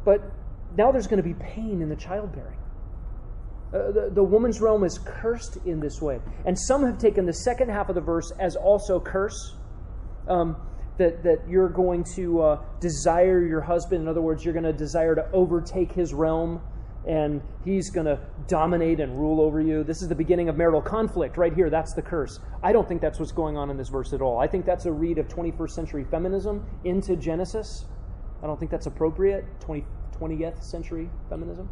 [0.05, 0.20] But
[0.76, 2.59] now there's going to be pain in the childbearing.
[3.72, 6.20] Uh, the, the woman's realm is cursed in this way.
[6.44, 9.57] And some have taken the second half of the verse as also curse.
[10.28, 10.56] Um,
[10.98, 14.02] that, that you're going to uh, desire your husband.
[14.02, 16.60] In other words, you're going to desire to overtake his realm
[17.06, 19.82] and he's going to dominate and rule over you.
[19.82, 21.68] This is the beginning of marital conflict right here.
[21.68, 22.38] That's the curse.
[22.62, 24.38] I don't think that's what's going on in this verse at all.
[24.38, 27.86] I think that's a read of 21st century feminism into Genesis.
[28.42, 29.84] I don't think that's appropriate, 20,
[30.16, 31.68] 20th century feminism.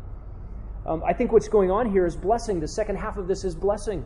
[0.84, 2.58] Um, I think what's going on here is blessing.
[2.58, 4.04] The second half of this is blessing.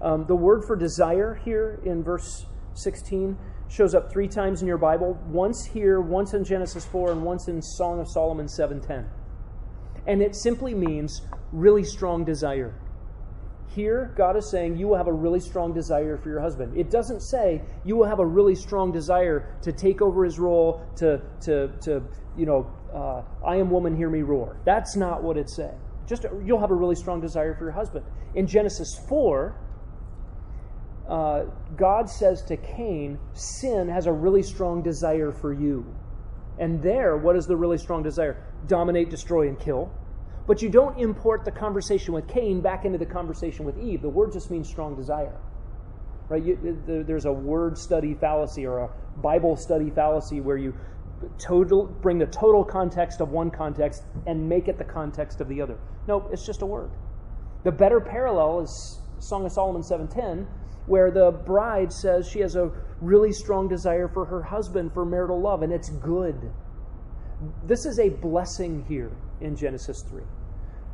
[0.00, 3.36] Um, the word for desire here in verse 16
[3.68, 5.18] shows up three times in your Bible.
[5.28, 9.06] Once here, once in Genesis 4, and once in Song of Solomon 7:10.
[10.06, 12.74] And it simply means really strong desire.
[13.68, 16.76] Here, God is saying you will have a really strong desire for your husband.
[16.76, 20.84] It doesn't say you will have a really strong desire to take over his role,
[20.96, 22.02] to, to, to
[22.36, 24.58] you know, uh, I am woman, hear me roar.
[24.66, 25.78] That's not what it's saying.
[26.06, 28.04] Just you'll have a really strong desire for your husband.
[28.34, 29.56] In Genesis 4,
[31.12, 31.44] uh,
[31.76, 35.84] God says to Cain, sin has a really strong desire for you.
[36.58, 38.42] And there, what is the really strong desire?
[38.66, 39.92] Dominate, destroy, and kill.
[40.46, 44.00] But you don't import the conversation with Cain back into the conversation with Eve.
[44.00, 45.38] The word just means strong desire.
[46.30, 46.42] Right?
[46.42, 50.72] You, there's a word study fallacy or a Bible study fallacy where you
[51.38, 55.60] total bring the total context of one context and make it the context of the
[55.60, 55.76] other.
[56.08, 56.90] No, it's just a word.
[57.64, 60.46] The better parallel is Song of Solomon 7:10
[60.92, 62.70] where the bride says she has a
[63.00, 66.52] really strong desire for her husband for marital love, and it's good.
[67.66, 70.22] This is a blessing here in Genesis 3.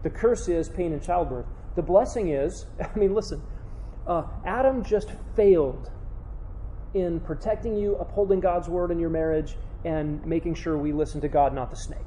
[0.05, 1.46] The curse is pain and childbirth.
[1.74, 3.42] The blessing is, I mean, listen,
[4.07, 5.90] uh, Adam just failed
[6.94, 11.28] in protecting you, upholding God's word in your marriage, and making sure we listen to
[11.28, 11.99] God, not the snake.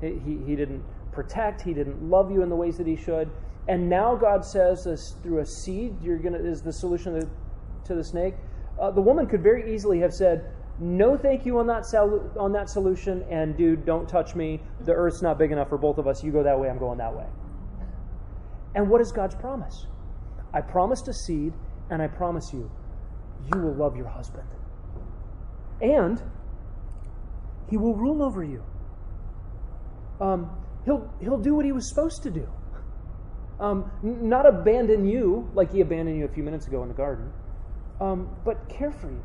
[0.00, 3.28] He, he, he didn't protect, he didn't love you in the ways that he should.
[3.68, 7.28] And now God says this through a seed, you're gonna is the solution
[7.84, 8.34] to, the snake.
[8.80, 10.50] Uh, the woman could very easily have said,
[10.80, 14.60] "No, thank you on that on that solution." And dude, don't touch me.
[14.80, 16.24] The earth's not big enough for both of us.
[16.24, 16.68] You go that way.
[16.68, 17.26] I'm going that way.
[18.74, 19.86] And what is God's promise?
[20.54, 21.52] I promised a seed,
[21.90, 22.70] and I promise you,
[23.52, 24.48] you will love your husband,
[25.80, 26.20] and
[27.68, 28.64] he will rule over you.
[30.20, 30.50] Um,
[30.84, 32.48] he'll he'll do what he was supposed to do.
[33.62, 37.32] Um, not abandon you like he abandoned you a few minutes ago in the garden,
[38.00, 39.24] um, but care for you.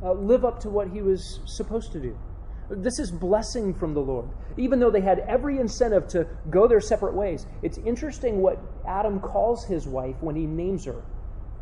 [0.00, 2.16] Uh, live up to what he was supposed to do.
[2.70, 4.28] This is blessing from the Lord.
[4.56, 9.18] Even though they had every incentive to go their separate ways, it's interesting what Adam
[9.18, 11.02] calls his wife when he names her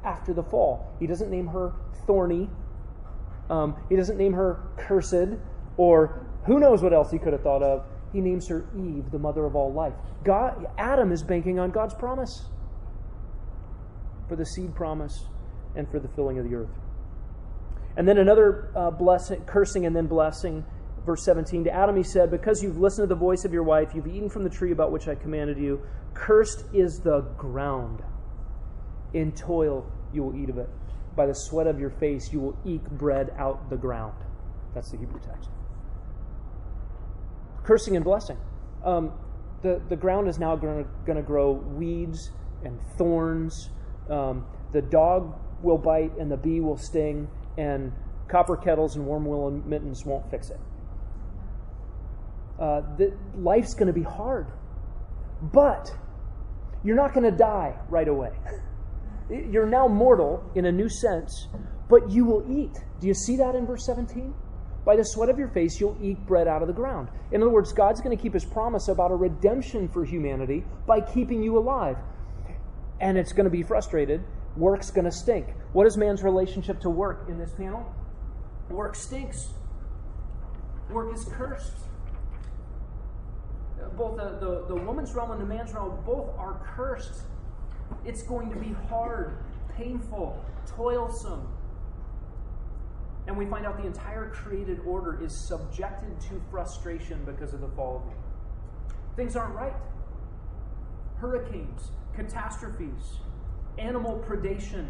[0.05, 0.95] after the fall.
[1.01, 1.73] He doesn't name her
[2.07, 2.51] thorny,
[3.49, 5.39] um, he doesn't name her cursed,
[5.79, 9.19] or who knows what else he could have thought of he names her Eve, the
[9.19, 9.95] mother of all life.
[10.25, 12.45] God, Adam is banking on God's promise
[14.29, 15.27] for the seed promise
[15.75, 16.71] and for the filling of the earth.
[17.97, 20.65] And then another uh, blessing, cursing and then blessing.
[21.05, 23.95] Verse 17 To Adam he said, Because you've listened to the voice of your wife,
[23.95, 25.81] you've eaten from the tree about which I commanded you.
[26.15, 28.03] Cursed is the ground.
[29.15, 30.69] In toil you will eat of it.
[31.15, 34.15] By the sweat of your face you will eke bread out the ground.
[34.75, 35.49] That's the Hebrew text
[37.67, 38.39] cursing and blessing.
[38.85, 39.13] Um,
[39.63, 42.31] the, the ground is now going to grow weeds
[42.65, 43.71] and thorns.
[44.09, 47.93] Um, the dog will bite and the bee will sting, and
[48.29, 50.61] copper kettles and warm wool mittens won't fix it.
[52.61, 54.47] Uh, the, life's going to be hard,
[55.43, 55.91] but
[56.85, 58.33] you're not going to die right away.
[59.29, 61.49] You're now mortal in a new sense,
[61.91, 62.79] but you will eat.
[63.01, 64.33] Do you see that in verse 17?
[64.87, 67.09] By the sweat of your face, you'll eat bread out of the ground.
[67.33, 71.01] In other words, God's going to keep his promise about a redemption for humanity by
[71.01, 71.97] keeping you alive.
[73.01, 74.23] And it's going to be frustrated.
[74.57, 75.49] Work's going to stink.
[75.73, 77.85] What is man's relationship to work in this panel?
[78.71, 79.49] Work stinks.
[80.89, 81.75] Work is cursed.
[83.97, 87.23] Both the, the, the woman's realm and the man's realm both are cursed.
[88.05, 89.39] It's going to be hard,
[89.77, 91.49] painful, toilsome,
[93.27, 97.69] and we find out the entire created order is subjected to frustration because of the
[97.69, 98.17] fall of man.
[99.17, 99.75] Things aren't right.
[101.17, 103.19] Hurricanes, catastrophes,
[103.79, 104.89] animal predation,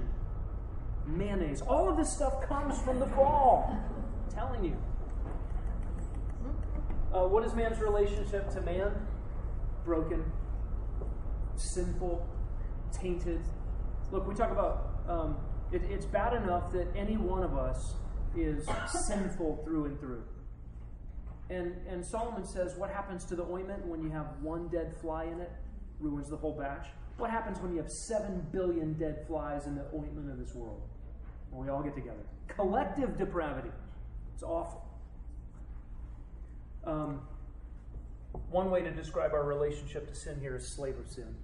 [1.06, 3.78] mayonnaise, all of this stuff comes from the fall.
[4.26, 4.76] I'm telling you.
[7.14, 8.92] Uh, what is man's relationship to man?
[9.84, 10.24] Broken,
[11.54, 12.26] sinful,
[12.92, 13.40] tainted.
[14.10, 15.36] Look, we talk about um,
[15.72, 17.94] it, it's bad enough that any one of us
[18.36, 20.22] is sinful through and through.
[21.48, 25.24] And, and Solomon says, What happens to the ointment when you have one dead fly
[25.24, 25.52] in it?
[26.00, 26.88] Ruins the whole batch.
[27.18, 30.82] What happens when you have seven billion dead flies in the ointment of this world?
[31.50, 32.24] When we all get together.
[32.48, 33.70] Collective depravity.
[34.34, 34.84] It's awful.
[36.84, 37.22] Um,
[38.50, 41.34] One way to describe our relationship to sin here is slave of sin.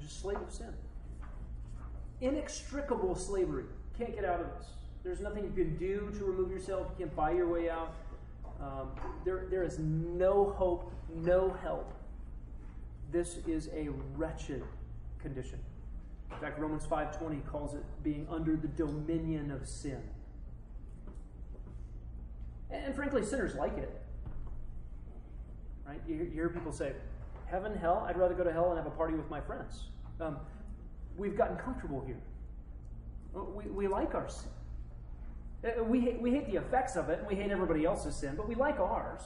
[0.00, 0.72] Just slave of sin.
[2.20, 3.64] Inextricable slavery.
[3.96, 4.68] Can't get out of this.
[5.04, 6.88] There's nothing you can do to remove yourself.
[6.90, 7.94] You can't buy your way out.
[8.60, 8.90] Um,
[9.24, 11.92] there, there is no hope, no help.
[13.12, 14.64] This is a wretched
[15.20, 15.60] condition.
[16.30, 20.02] In fact, Romans 5:20 calls it being under the dominion of sin.
[22.70, 24.02] And frankly, sinners like it.
[25.86, 26.00] Right?
[26.06, 26.92] You hear people say,
[27.46, 29.84] Heaven, hell, I'd rather go to hell and have a party with my friends.
[30.20, 30.36] Um,
[31.18, 32.20] we've gotten comfortable here.
[33.34, 34.50] We, we like our sin.
[35.64, 38.34] Uh, we hate, we hate the effects of it, and we hate everybody else's sin,
[38.36, 39.22] but we like ours.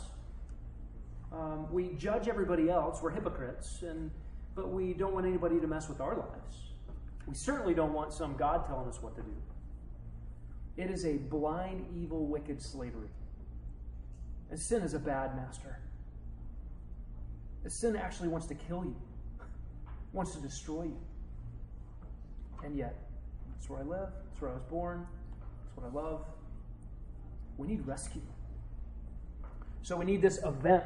[1.31, 3.01] Um, we judge everybody else.
[3.03, 4.11] We're hypocrites, and
[4.55, 6.73] but we don't want anybody to mess with our lives.
[7.27, 9.35] We certainly don't want some God telling us what to do.
[10.77, 13.09] It is a blind, evil, wicked slavery.
[14.51, 15.79] And sin is a bad master.
[17.69, 18.97] Sin actually wants to kill you,
[20.13, 20.99] wants to destroy you.
[22.65, 22.95] And yet,
[23.51, 25.07] that's where I live, that's where I was born,
[25.65, 26.25] that's what I love.
[27.59, 28.23] We need rescue.
[29.83, 30.85] So we need this event.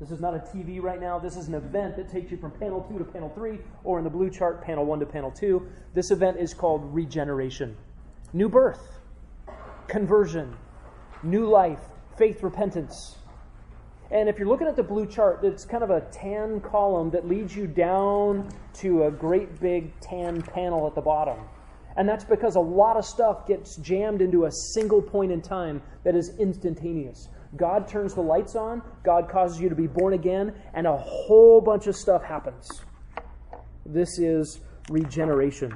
[0.00, 1.18] This is not a TV right now.
[1.20, 4.04] This is an event that takes you from panel 2 to panel 3, or in
[4.04, 5.66] the blue chart, panel 1 to panel 2.
[5.92, 7.76] This event is called regeneration.
[8.32, 8.98] New birth,
[9.86, 10.56] conversion,
[11.22, 11.78] new life,
[12.18, 13.16] faith repentance.
[14.14, 17.26] And if you're looking at the blue chart, it's kind of a tan column that
[17.26, 21.36] leads you down to a great big tan panel at the bottom.
[21.96, 25.82] And that's because a lot of stuff gets jammed into a single point in time
[26.04, 27.28] that is instantaneous.
[27.56, 31.60] God turns the lights on, God causes you to be born again, and a whole
[31.60, 32.68] bunch of stuff happens.
[33.84, 34.60] This is
[34.90, 35.74] regeneration.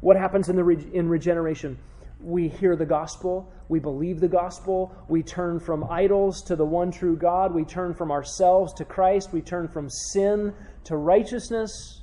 [0.00, 1.78] What happens in, the re- in regeneration?
[2.20, 6.90] We hear the gospel, we believe the gospel, we turn from idols to the one
[6.90, 10.52] true God, we turn from ourselves to Christ, we turn from sin
[10.84, 12.02] to righteousness.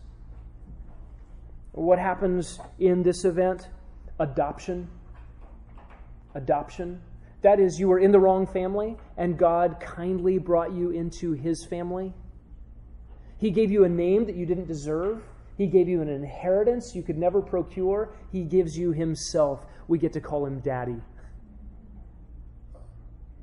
[1.74, 3.68] What happens in this event?
[4.20, 4.88] Adoption.
[6.34, 7.02] Adoption.
[7.42, 11.66] That is, you were in the wrong family, and God kindly brought you into his
[11.70, 12.14] family.
[13.38, 15.22] He gave you a name that you didn't deserve.
[15.58, 18.14] He gave you an inheritance you could never procure.
[18.32, 19.66] He gives you Himself.
[19.88, 21.02] We get to call Him Daddy.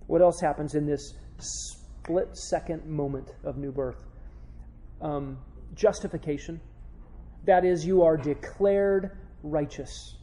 [0.07, 4.05] What else happens in this split second moment of new birth?
[5.01, 5.39] Um,
[5.75, 6.61] justification.
[7.45, 10.17] That is, you are declared righteous.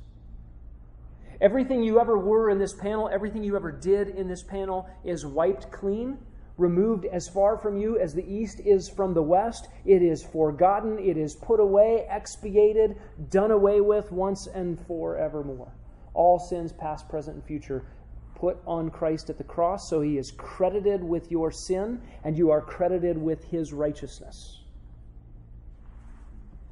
[1.41, 5.26] Everything you ever were in this panel, everything you ever did in this panel is
[5.26, 6.17] wiped clean
[6.59, 9.70] removed as far from you as the east is from the west.
[9.86, 12.97] It is forgotten, it is put away, expiated,
[13.30, 15.72] done away with once and forevermore.
[16.14, 17.86] All sins, past, present, and future,
[18.36, 22.51] put on Christ at the cross, so he is credited with your sin, and you
[22.51, 24.62] are credited with his righteousness.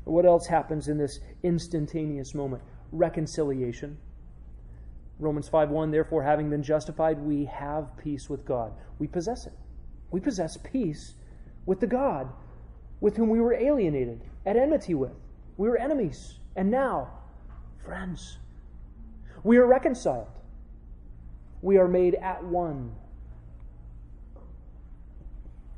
[0.05, 2.63] What else happens in this instantaneous moment?
[2.91, 3.97] Reconciliation.
[5.19, 8.73] Romans 5:1 Therefore having been justified we have peace with God.
[8.99, 9.53] We possess it.
[10.11, 11.15] We possess peace
[11.65, 12.31] with the God
[12.99, 15.13] with whom we were alienated, at enmity with.
[15.55, 17.09] We were enemies, and now,
[17.83, 18.37] friends.
[19.47, 20.27] We are reconciled.
[21.61, 22.91] We are made at one.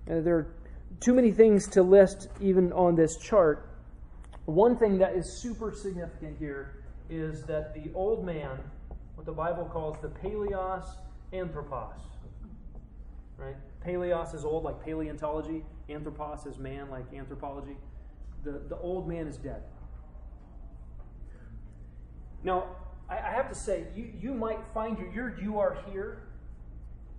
[0.09, 0.47] Uh, there are
[0.99, 3.69] too many things to list even on this chart.
[4.45, 6.81] One thing that is super significant here
[7.11, 8.57] is that the old man,
[9.14, 10.85] what the Bible calls the paleos
[11.31, 11.94] anthropos,
[13.38, 13.56] right?
[13.85, 15.64] Paleos is old, like paleontology.
[15.89, 17.77] Anthropos is man, like anthropology.
[18.44, 19.61] The, the old man is dead.
[22.44, 22.65] Now,
[23.10, 26.23] I, have to say, you, you might find your, your You Are Here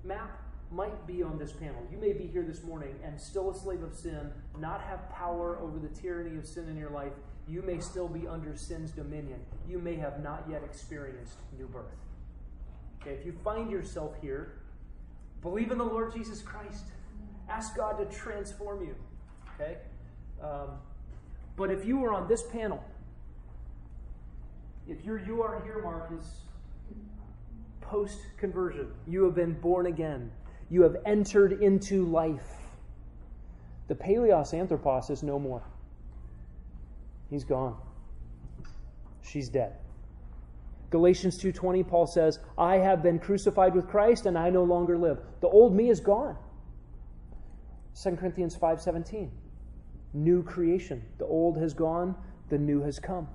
[0.05, 0.41] map
[0.71, 1.83] might be on this panel.
[1.91, 5.59] You may be here this morning and still a slave of sin, not have power
[5.59, 7.12] over the tyranny of sin in your life.
[7.49, 9.41] You may still be under sin's dominion.
[9.69, 11.93] You may have not yet experienced new birth.
[13.03, 14.61] Okay, if you find yourself here,
[15.43, 16.85] Believe in the Lord Jesus Christ.
[17.49, 18.95] Ask God to transform you.
[19.55, 19.79] Okay?
[20.43, 20.71] Um,
[21.57, 22.85] but if you were on this panel,
[24.89, 26.43] if your you are here mark is
[27.81, 30.31] post conversion, you have been born again,
[30.69, 32.57] you have entered into life.
[33.89, 35.62] The Paleos Anthropos is no more.
[37.28, 37.77] He's gone.
[39.23, 39.77] She's dead.
[40.90, 45.20] Galatians 2:20 Paul says, "I have been crucified with Christ and I no longer live.
[45.40, 46.36] The old me is gone."
[47.94, 49.31] 2 Corinthians 5:17
[50.12, 51.02] New creation.
[51.19, 52.16] The old has gone,
[52.48, 53.28] the new has come.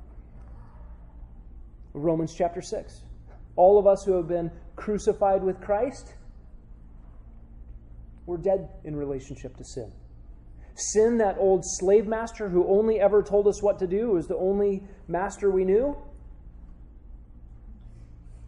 [1.96, 3.04] Romans chapter 6.
[3.56, 6.14] All of us who have been crucified with Christ
[8.26, 9.92] We're dead in relationship to sin.
[10.76, 14.36] Sin, that old slave master who only ever told us what to do, was the
[14.36, 15.96] only master we knew,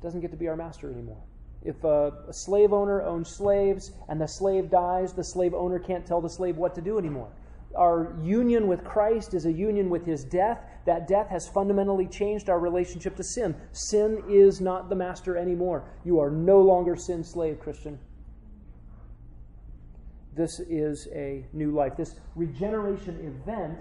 [0.02, 1.24] doesn't get to be our master anymore.
[1.64, 6.06] If a, a, slave owner owns slaves and the slave dies, the slave owner can't
[6.06, 7.32] tell the slave what to do anymore.
[7.76, 10.60] Our union with Christ is a union with his death.
[10.86, 13.56] That death has fundamentally changed our relationship to sin.
[13.72, 15.90] Sin is not the master anymore.
[16.04, 18.00] You are no longer sin slave, Christian.
[20.34, 21.98] This is a new life.
[21.98, 23.80] This regeneration event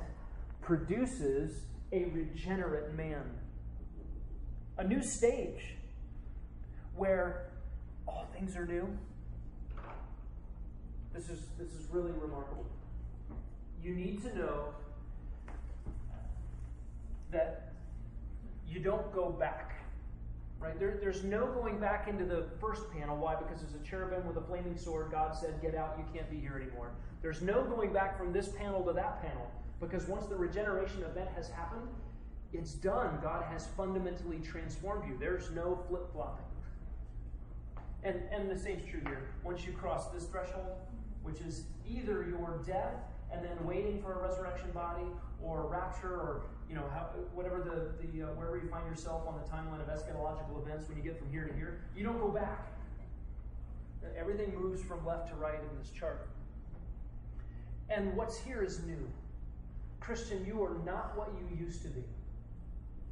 [0.62, 1.60] produces
[1.92, 3.22] a regenerate man,
[4.78, 5.76] a new stage
[6.96, 7.50] where
[8.08, 8.88] all things are new.
[11.14, 12.66] This is, this is really remarkable.
[13.86, 14.64] You need to know
[17.30, 17.72] that
[18.68, 19.74] you don't go back.
[20.58, 20.76] Right?
[20.76, 23.16] There, there's no going back into the first panel.
[23.16, 23.36] Why?
[23.36, 25.12] Because there's a cherubim with a flaming sword.
[25.12, 26.90] God said, Get out, you can't be here anymore.
[27.22, 29.48] There's no going back from this panel to that panel.
[29.78, 31.86] Because once the regeneration event has happened,
[32.52, 33.20] it's done.
[33.22, 35.16] God has fundamentally transformed you.
[35.16, 36.44] There's no flip flopping.
[38.02, 39.28] And, and the same's true here.
[39.44, 40.74] Once you cross this threshold,
[41.22, 42.96] which is either your death
[43.32, 45.06] and then waiting for a resurrection body
[45.42, 49.34] or rapture or you know how, whatever the, the uh, wherever you find yourself on
[49.42, 52.28] the timeline of eschatological events when you get from here to here you don't go
[52.28, 52.72] back.
[54.16, 56.28] Everything moves from left to right in this chart.
[57.90, 59.08] And what's here is new.
[60.00, 62.04] Christian you are not what you used to be.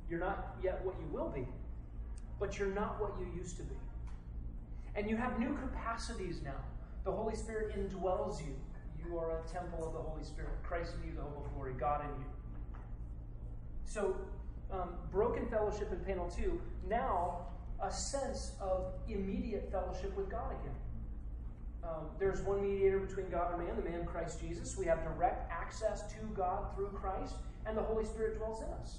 [0.09, 1.47] You're not yet what you will be
[2.39, 3.77] but you're not what you used to be.
[4.97, 6.61] And you have new capacities now.
[7.05, 8.55] The holy spirit indwells you
[9.07, 10.51] you are a temple of the Holy Spirit.
[10.63, 11.75] Christ in you, the hope of glory.
[11.79, 12.27] God in you.
[13.85, 14.17] So,
[14.71, 16.61] um, broken fellowship in panel two.
[16.89, 17.47] Now,
[17.83, 20.75] a sense of immediate fellowship with God again.
[21.85, 24.77] Um, there's one mediator between God and man, the man Christ Jesus.
[24.77, 27.35] We have direct access to God through Christ,
[27.67, 28.99] and the Holy Spirit dwells in us.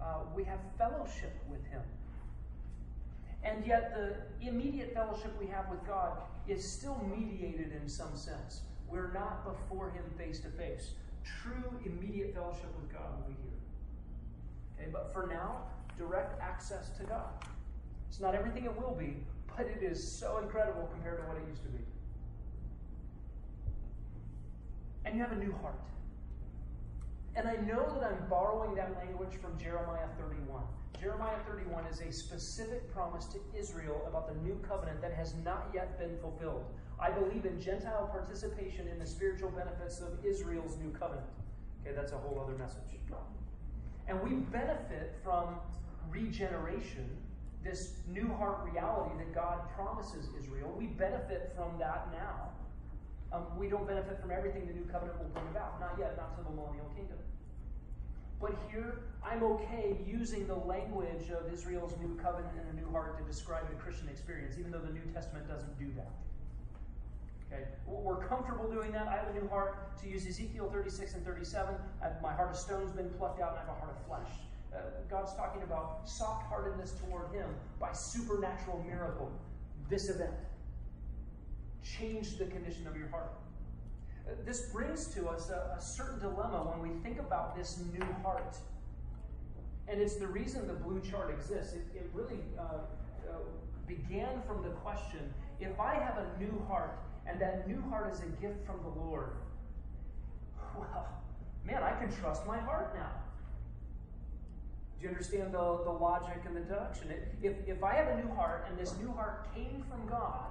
[0.00, 1.82] Uh, we have fellowship with Him.
[3.42, 8.60] And yet, the immediate fellowship we have with God is still mediated in some sense.
[8.90, 10.92] We're not before Him face to face.
[11.24, 13.56] True immediate fellowship with God will be here.
[14.78, 15.62] Okay, but for now,
[15.98, 17.28] direct access to God.
[18.08, 19.16] It's not everything it will be,
[19.56, 21.84] but it is so incredible compared to what it used to be.
[25.04, 25.80] And you have a new heart.
[27.36, 30.62] And I know that I'm borrowing that language from Jeremiah 31.
[31.00, 35.68] Jeremiah 31 is a specific promise to Israel about the new covenant that has not
[35.74, 36.64] yet been fulfilled.
[36.98, 41.26] I believe in Gentile participation in the spiritual benefits of Israel's new covenant.
[41.82, 42.96] Okay, that's a whole other message.
[44.08, 45.56] And we benefit from
[46.10, 47.10] regeneration,
[47.64, 50.72] this new heart reality that God promises Israel.
[50.76, 52.50] We benefit from that now.
[53.32, 55.80] Um, we don't benefit from everything the new covenant will bring about.
[55.80, 57.18] Not yet, not to the millennial kingdom.
[58.40, 63.18] But here, I'm okay using the language of Israel's new covenant and a new heart
[63.18, 66.12] to describe the Christian experience, even though the New Testament doesn't do that.
[67.52, 69.06] Okay, we're comfortable doing that.
[69.06, 69.96] I have a new heart.
[70.02, 71.74] To use Ezekiel 36 and 37,
[72.22, 74.36] my heart of stone's been plucked out, and I have a heart of flesh.
[74.74, 74.78] Uh,
[75.08, 77.48] God's talking about soft-heartedness toward Him
[77.80, 79.30] by supernatural miracle.
[79.88, 80.34] This event
[81.82, 83.32] changed the condition of your heart.
[84.26, 88.04] Uh, this brings to us a, a certain dilemma when we think about this new
[88.22, 88.56] heart.
[89.88, 91.74] And it's the reason the blue chart exists.
[91.74, 93.32] It, it really uh, uh,
[93.86, 96.98] began from the question if I have a new heart,
[97.28, 99.30] and that new heart is a gift from the Lord,
[100.78, 101.08] well,
[101.64, 103.10] man, I can trust my heart now.
[104.98, 107.12] Do you understand the, the logic and the deduction?
[107.42, 110.46] If, if I have a new heart and this new heart came from God,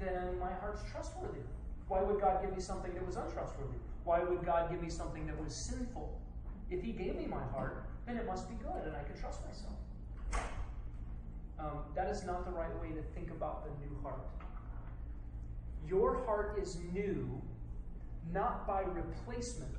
[0.00, 1.40] then my heart's trustworthy.
[1.88, 3.78] Why would God give me something that was untrustworthy?
[4.04, 6.18] Why would God give me something that was sinful?
[6.70, 9.40] If He gave me my heart, then it must be good and I can trust
[9.46, 9.74] myself.
[11.58, 14.26] Um, that is not the right way to think about the new heart.
[15.88, 17.42] Your heart is new
[18.32, 19.74] not by replacement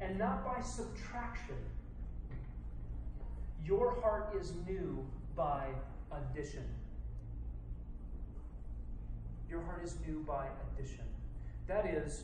[0.00, 1.56] and not by subtraction.
[3.64, 5.04] Your heart is new
[5.36, 5.66] by
[6.10, 6.64] addition.
[9.48, 11.04] Your heart is new by addition.
[11.66, 12.22] That is,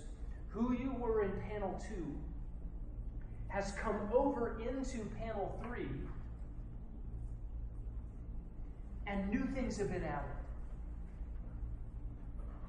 [0.49, 2.15] who you were in panel two
[3.49, 5.89] has come over into panel three,
[9.07, 10.44] and new things have been added.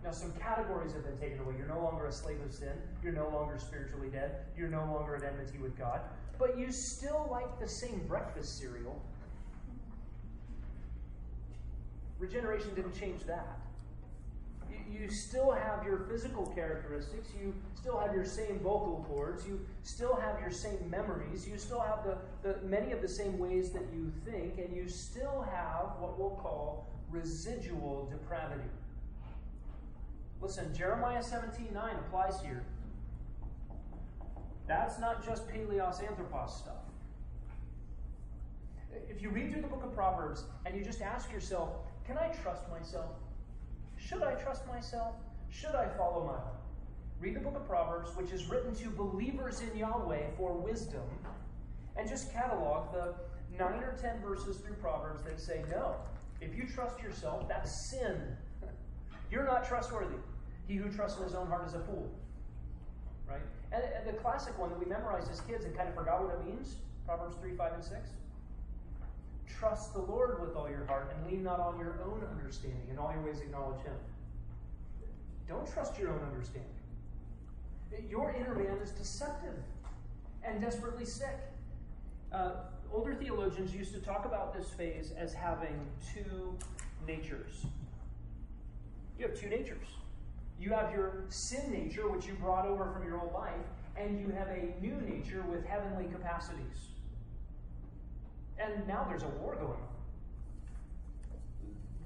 [0.06, 1.56] Now, some categories have been taken away.
[1.57, 2.73] You're no longer a slave of sin.
[3.03, 4.36] You're no longer spiritually dead.
[4.56, 5.99] You're no longer at enmity with God.
[6.38, 9.02] But you still like the same breakfast cereal.
[12.19, 13.57] Regeneration didn't change that.
[14.88, 17.30] You still have your physical characteristics.
[17.41, 19.48] You still have your same vocal cords.
[19.48, 21.48] You still have your same memories.
[21.48, 24.88] You still have the, the many of the same ways that you think, and you
[24.88, 28.69] still have what we'll call residual depravity.
[30.45, 32.63] Listen, Jeremiah 17 9 applies here.
[34.67, 36.84] That's not just Paleos Anthropos stuff.
[39.09, 41.69] If you read through the book of Proverbs and you just ask yourself,
[42.05, 43.15] can I trust myself?
[43.97, 45.15] Should I trust myself?
[45.49, 46.61] Should I follow my heart?
[47.19, 51.09] Read the book of Proverbs, which is written to believers in Yahweh for wisdom,
[51.97, 53.15] and just catalog the
[53.57, 55.95] nine or ten verses through Proverbs that say, no,
[56.39, 58.38] if you trust yourself, that's sin.
[59.31, 60.17] You're not trustworthy.
[60.67, 62.09] He who trusts in his own heart is a fool.
[63.27, 63.41] Right?
[63.71, 66.33] And, and the classic one that we memorized as kids and kind of forgot what
[66.33, 68.09] it means Proverbs 3, 5, and 6.
[69.47, 72.87] Trust the Lord with all your heart and lean not on your own understanding.
[72.89, 73.93] In all your ways, acknowledge Him.
[75.47, 76.69] Don't trust your own understanding.
[78.09, 79.55] Your inner man is deceptive
[80.43, 81.37] and desperately sick.
[82.33, 82.51] Uh,
[82.91, 85.79] older theologians used to talk about this phase as having
[86.13, 86.57] two
[87.07, 87.65] natures.
[89.19, 89.87] You have two natures.
[90.60, 93.53] You have your sin nature, which you brought over from your old life,
[93.98, 96.90] and you have a new nature with heavenly capacities.
[98.57, 99.77] And now there's a war going on.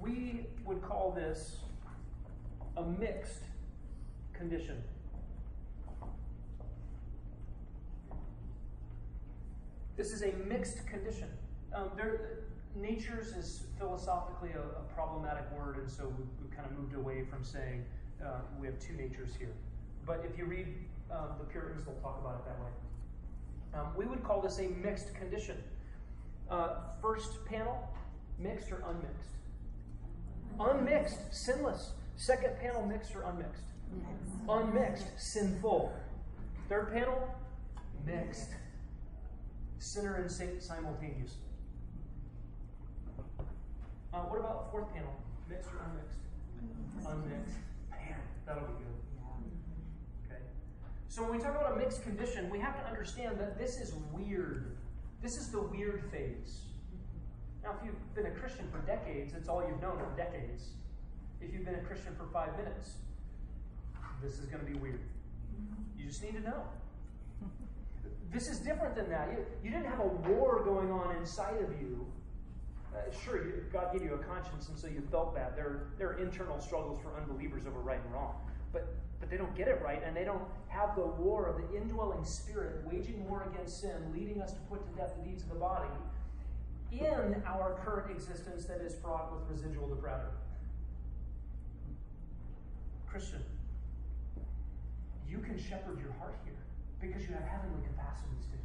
[0.00, 1.58] We would call this
[2.76, 3.42] a mixed
[4.32, 4.82] condition.
[9.96, 11.28] This is a mixed condition.
[11.74, 12.40] Um, there,
[12.74, 17.24] natures is philosophically a, a, problematic word, and so we, we kind of moved away
[17.24, 17.84] from saying
[18.24, 19.52] uh, we have two natures here.
[20.06, 20.66] But if you read
[21.10, 22.70] um, the Puritans, they'll talk about it that way.
[23.74, 25.56] Um, we would call this a mixed condition.
[26.50, 27.88] Uh, first panel,
[28.38, 29.30] mixed or unmixed?
[30.58, 31.92] Unmixed, sinless.
[32.16, 33.62] Second panel, mixed or unmixed?
[34.48, 35.92] Unmixed, sinful.
[36.68, 37.32] Third panel,
[38.04, 38.50] mixed.
[39.78, 41.38] Sinner and saint simultaneously.
[44.12, 45.14] Uh, what about fourth panel?
[45.48, 46.18] Mixed or unmixed?
[47.08, 47.56] Unmixed.
[48.06, 48.96] Man, that'll be good.
[49.20, 50.32] Mm-hmm.
[50.32, 50.42] Okay.
[51.08, 53.94] So when we talk about a mixed condition, we have to understand that this is
[54.12, 54.76] weird.
[55.22, 56.62] This is the weird phase.
[56.92, 57.64] Mm-hmm.
[57.64, 60.70] Now, if you've been a Christian for decades, it's all you've known for decades.
[61.40, 62.94] If you've been a Christian for five minutes,
[64.22, 65.00] this is going to be weird.
[65.00, 65.98] Mm-hmm.
[65.98, 66.62] You just need to know.
[68.32, 69.28] This is different than that.
[69.32, 72.06] You, you didn't have a war going on inside of you.
[72.94, 75.56] Uh, sure, you, God gave you a conscience, and so you felt bad.
[75.56, 78.34] There, there are internal struggles for unbelievers over right and wrong.
[78.72, 81.76] But, but they don't get it right, and they don't have the war of the
[81.76, 85.50] indwelling spirit waging war against sin, leading us to put to death the deeds of
[85.50, 85.88] the body
[86.92, 90.34] in our current existence that is fraught with residual depravity.
[93.06, 93.42] Christian,
[95.28, 96.54] you can shepherd your heart here
[97.00, 98.59] because you have heavenly capacities to.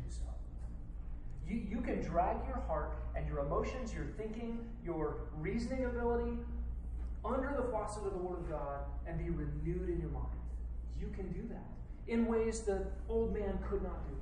[1.48, 6.38] You, you can drag your heart and your emotions, your thinking, your reasoning ability
[7.24, 10.28] under the faucet of the Word of God and be renewed in your mind.
[11.00, 11.66] You can do that
[12.08, 14.16] in ways the old man could not do.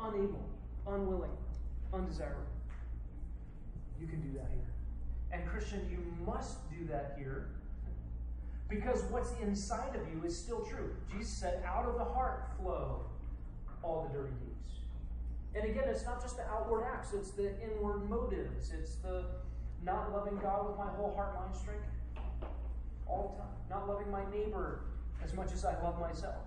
[0.00, 0.44] Unable,
[0.86, 1.36] unwilling,
[1.92, 2.42] undesirable.
[4.00, 4.72] You can do that here.
[5.32, 7.48] And Christian, you must do that here
[8.68, 10.94] because what's inside of you is still true.
[11.10, 13.04] Jesus said, out of the heart flow
[13.82, 14.51] all the dirty deeds.
[15.54, 18.72] And again, it's not just the outward acts, it's the inward motives.
[18.72, 19.24] It's the
[19.84, 21.84] not loving God with my whole heart, mind, strength
[23.06, 23.52] all the time.
[23.68, 24.80] Not loving my neighbor
[25.22, 26.42] as much as I love myself.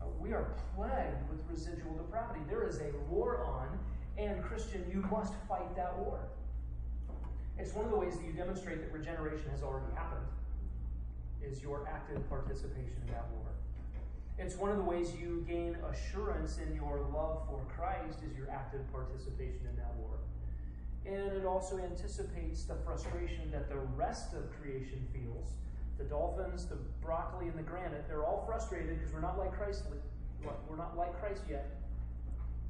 [0.00, 2.40] Uh, we are plagued with residual depravity.
[2.48, 3.78] There is a war on,
[4.18, 6.20] and Christian, you must fight that war.
[7.58, 10.26] It's one of the ways that you demonstrate that regeneration has already happened,
[11.42, 13.41] is your active participation in that war.
[14.38, 18.50] It's one of the ways you gain assurance in your love for Christ is your
[18.50, 20.18] active participation in that war.
[21.04, 25.50] And it also anticipates the frustration that the rest of creation feels.
[25.98, 29.84] The dolphins, the broccoli, and the granite, they're all frustrated because we're not like Christ.
[30.68, 31.76] We're not like Christ yet.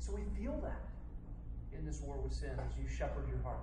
[0.00, 0.82] So we feel that
[1.78, 3.62] in this war with sin as you shepherd your heart.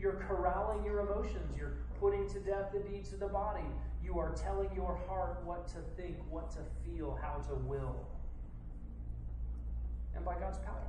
[0.00, 1.56] You're corralling your emotions.
[1.56, 3.64] You're putting to death the deeds of the body.
[4.06, 8.06] You are telling your heart what to think, what to feel, how to will.
[10.14, 10.86] And by God's power,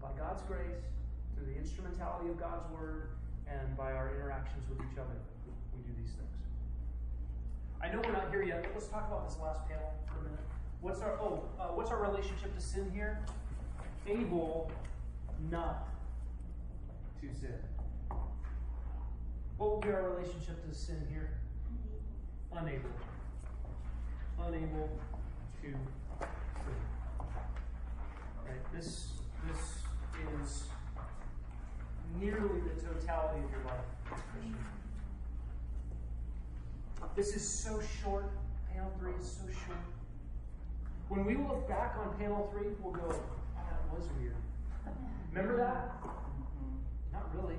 [0.00, 0.86] by God's grace,
[1.34, 3.08] through the instrumentality of God's word,
[3.48, 5.18] and by our interactions with each other,
[5.74, 6.38] we do these things.
[7.82, 10.22] I know we're not here yet, but let's talk about this last panel for a
[10.22, 10.38] minute.
[10.82, 13.24] What's our oh, uh, what's our relationship to sin here?
[14.06, 14.70] Able
[15.50, 15.88] not
[17.20, 17.58] to sin.
[19.56, 21.30] What will be our relationship to sin here?
[22.56, 22.90] Unable.
[24.46, 24.88] Unable
[25.62, 25.68] to.
[28.46, 28.72] Right?
[28.72, 29.08] This
[29.46, 29.58] this
[30.42, 30.64] is
[32.20, 33.84] nearly the totality of your life.
[37.16, 38.30] This is so short.
[38.72, 39.78] Panel three is so short.
[41.08, 43.20] When we look back on panel three, we'll go, oh,
[43.56, 44.34] that was weird.
[45.32, 45.92] Remember that?
[47.12, 47.56] Not really.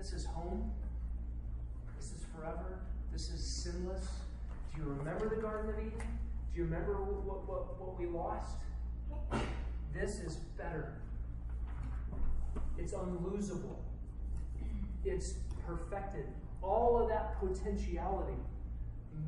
[0.00, 0.72] This is home.
[1.98, 2.78] This is forever.
[3.12, 4.08] This is sinless.
[4.74, 5.92] Do you remember the Garden of Eden?
[5.98, 8.56] Do you remember what, what, what we lost?
[9.92, 10.94] This is better.
[12.78, 13.76] It's unlosable.
[15.04, 15.34] It's
[15.66, 16.24] perfected.
[16.62, 18.38] All of that potentiality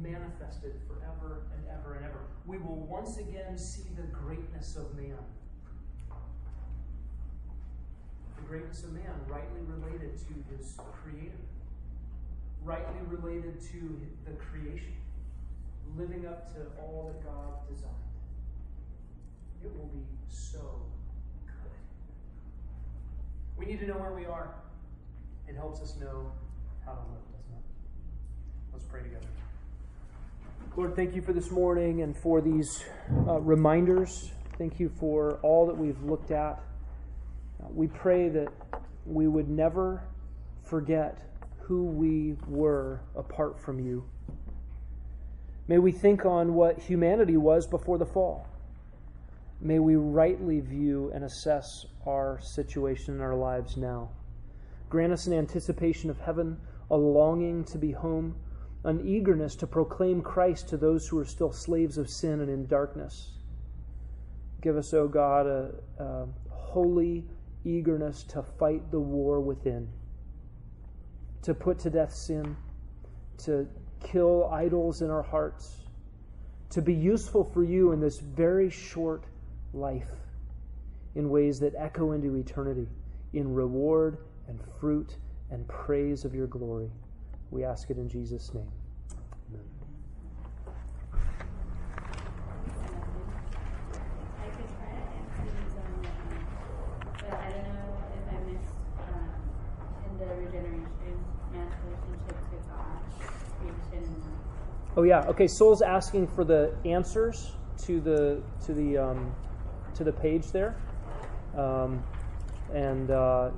[0.00, 2.20] manifested forever and ever and ever.
[2.46, 5.18] We will once again see the greatness of man.
[8.48, 11.32] Greatness of man, rightly related to his creator,
[12.62, 14.92] rightly related to the creation,
[15.96, 17.94] living up to all that God designed.
[19.64, 20.82] It will be so
[21.46, 21.72] good.
[23.56, 24.54] We need to know where we are.
[25.48, 26.30] It helps us know
[26.84, 27.64] how to live, doesn't it?
[28.72, 29.26] Let's pray together.
[30.76, 32.84] Lord, thank you for this morning and for these
[33.26, 34.30] uh, reminders.
[34.58, 36.62] Thank you for all that we've looked at.
[37.70, 38.52] We pray that
[39.06, 40.04] we would never
[40.62, 41.18] forget
[41.60, 44.04] who we were apart from you.
[45.68, 48.48] May we think on what humanity was before the fall.
[49.60, 54.10] May we rightly view and assess our situation in our lives now.
[54.88, 56.58] Grant us an anticipation of heaven,
[56.90, 58.34] a longing to be home
[58.84, 62.66] an eagerness to proclaim Christ to those who are still slaves of sin and in
[62.66, 63.30] darkness.
[64.60, 67.24] Give us, O oh God, a, a holy
[67.64, 69.88] eagerness to fight the war within,
[71.42, 72.56] to put to death sin,
[73.38, 73.66] to
[74.00, 75.78] kill idols in our hearts,
[76.70, 79.24] to be useful for you in this very short
[79.72, 80.08] life
[81.14, 82.88] in ways that echo into eternity,
[83.32, 84.18] in reward
[84.48, 85.16] and fruit
[85.50, 86.90] and praise of your glory.
[87.50, 88.70] We ask it in Jesus' name.
[89.50, 89.64] Amen.
[94.40, 96.48] I could try to answer these on my own,
[97.20, 98.74] but I don't know if I missed
[99.12, 99.30] um,
[100.58, 100.86] in
[101.52, 103.00] man's relationship to God,
[103.60, 104.32] creation, and
[104.96, 105.26] Oh yeah.
[105.28, 105.46] Okay.
[105.46, 107.52] Soul's asking for the answers
[107.84, 109.34] to the to the um,
[109.94, 110.76] to the page there,
[111.56, 112.02] um,
[112.72, 113.50] and uh,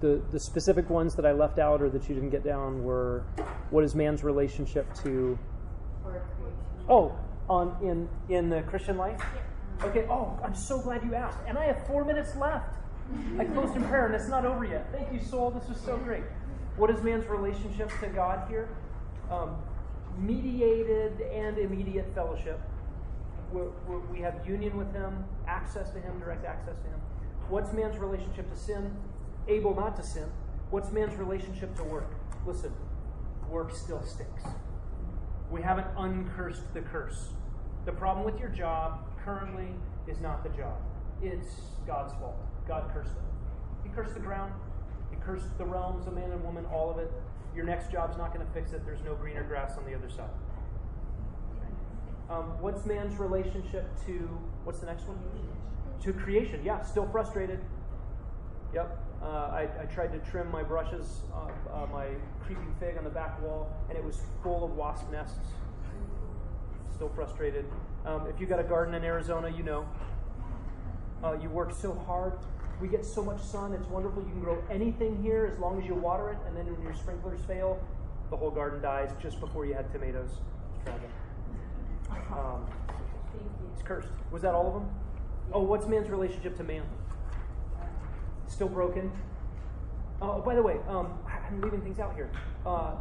[0.00, 3.24] the, the specific ones that I left out or that you didn't get down were
[3.70, 5.38] what is man's relationship to
[6.88, 7.16] Oh,
[7.48, 9.20] on in in the Christian life?
[9.82, 11.38] Okay, oh, I'm so glad you asked.
[11.46, 12.76] And I have four minutes left.
[13.38, 14.88] I closed in prayer and it's not over yet.
[14.92, 15.50] Thank you, soul.
[15.50, 16.24] This was so great.
[16.76, 18.68] What is man's relationship to God here?
[19.30, 19.56] Um,
[20.18, 22.60] mediated and immediate fellowship.
[23.52, 27.00] We're, we're, we have union with Him, access to Him, direct access to Him.
[27.48, 28.96] What's man's relationship to sin?
[29.48, 30.28] able not to sin.
[30.70, 32.10] What's man's relationship to work?
[32.46, 32.72] Listen,
[33.48, 34.42] work still stinks.
[35.50, 37.30] We haven't uncursed the curse.
[37.84, 39.68] The problem with your job currently
[40.06, 40.78] is not the job,
[41.20, 41.54] it's
[41.86, 42.38] God's fault.
[42.66, 43.24] God cursed them.
[43.82, 44.52] He cursed the ground,
[45.10, 47.12] He cursed the realms, of man and woman, all of it.
[47.54, 48.84] Your next job's not going to fix it.
[48.84, 50.30] There's no greener grass on the other side.
[52.30, 54.12] Um, what's man's relationship to,
[54.64, 55.18] what's the next one?
[56.02, 56.60] To creation.
[56.64, 57.60] Yeah, still frustrated.
[58.72, 58.98] Yep.
[59.22, 62.08] Uh, I, I, tried to trim my brushes, uh, uh, my
[62.44, 65.38] creeping fig on the back wall, and it was full of wasp nests.
[66.92, 67.66] Still frustrated.
[68.04, 69.86] Um, if you've got a garden in Arizona, you know.
[71.22, 72.34] Uh, you work so hard.
[72.80, 73.72] We get so much sun.
[73.72, 74.22] It's wonderful.
[74.22, 76.94] You can grow anything here as long as you water it, and then when your
[76.94, 77.80] sprinklers fail,
[78.30, 80.30] the whole garden dies just before you had tomatoes.
[82.32, 82.66] Um,
[83.72, 84.08] it's cursed.
[84.30, 84.90] Was that all of them?
[85.52, 86.82] Oh, what's man's relationship to man?
[88.52, 89.10] still broken.
[90.20, 92.30] Oh, by the way, um, I'm leaving things out here.
[92.66, 92.94] Uh,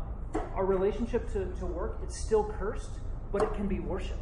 [0.55, 2.89] our relationship to, to work, it's still cursed,
[3.31, 4.17] but it can be worship.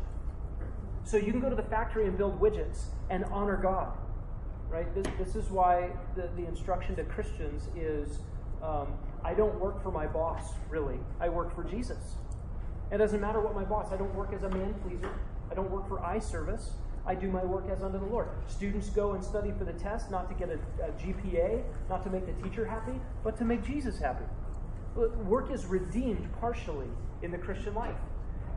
[1.04, 3.98] So you can go to the factory and build widgets and honor God,
[4.70, 4.94] right?
[4.94, 8.20] This, this is why the, the instruction to Christians is
[8.62, 8.94] um,
[9.24, 11.00] I don't work for my boss, really.
[11.20, 12.16] I work for Jesus.
[12.92, 15.14] It doesn't matter what my boss, I don't work as a man pleaser,
[15.52, 16.72] I don't work for eye service.
[17.06, 18.28] I do my work as unto the Lord.
[18.48, 22.10] Students go and study for the test, not to get a, a GPA, not to
[22.10, 24.26] make the teacher happy, but to make Jesus happy.
[24.96, 26.88] Work is redeemed partially
[27.24, 27.96] in the Christian life.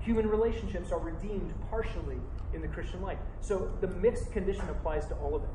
[0.05, 2.19] Human relationships are redeemed partially
[2.55, 3.19] in the Christian life.
[3.41, 5.49] So the mixed condition applies to all of it.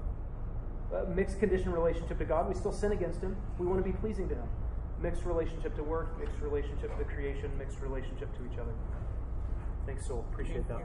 [0.95, 3.35] A mixed condition relationship to God, we still sin against Him.
[3.59, 4.47] We want to be pleasing to Him.
[5.01, 8.71] mixed relationship to work, mixed relationship to the creation, mixed relationship to each other.
[9.85, 10.25] Thanks, Soul.
[10.31, 10.81] Appreciate that.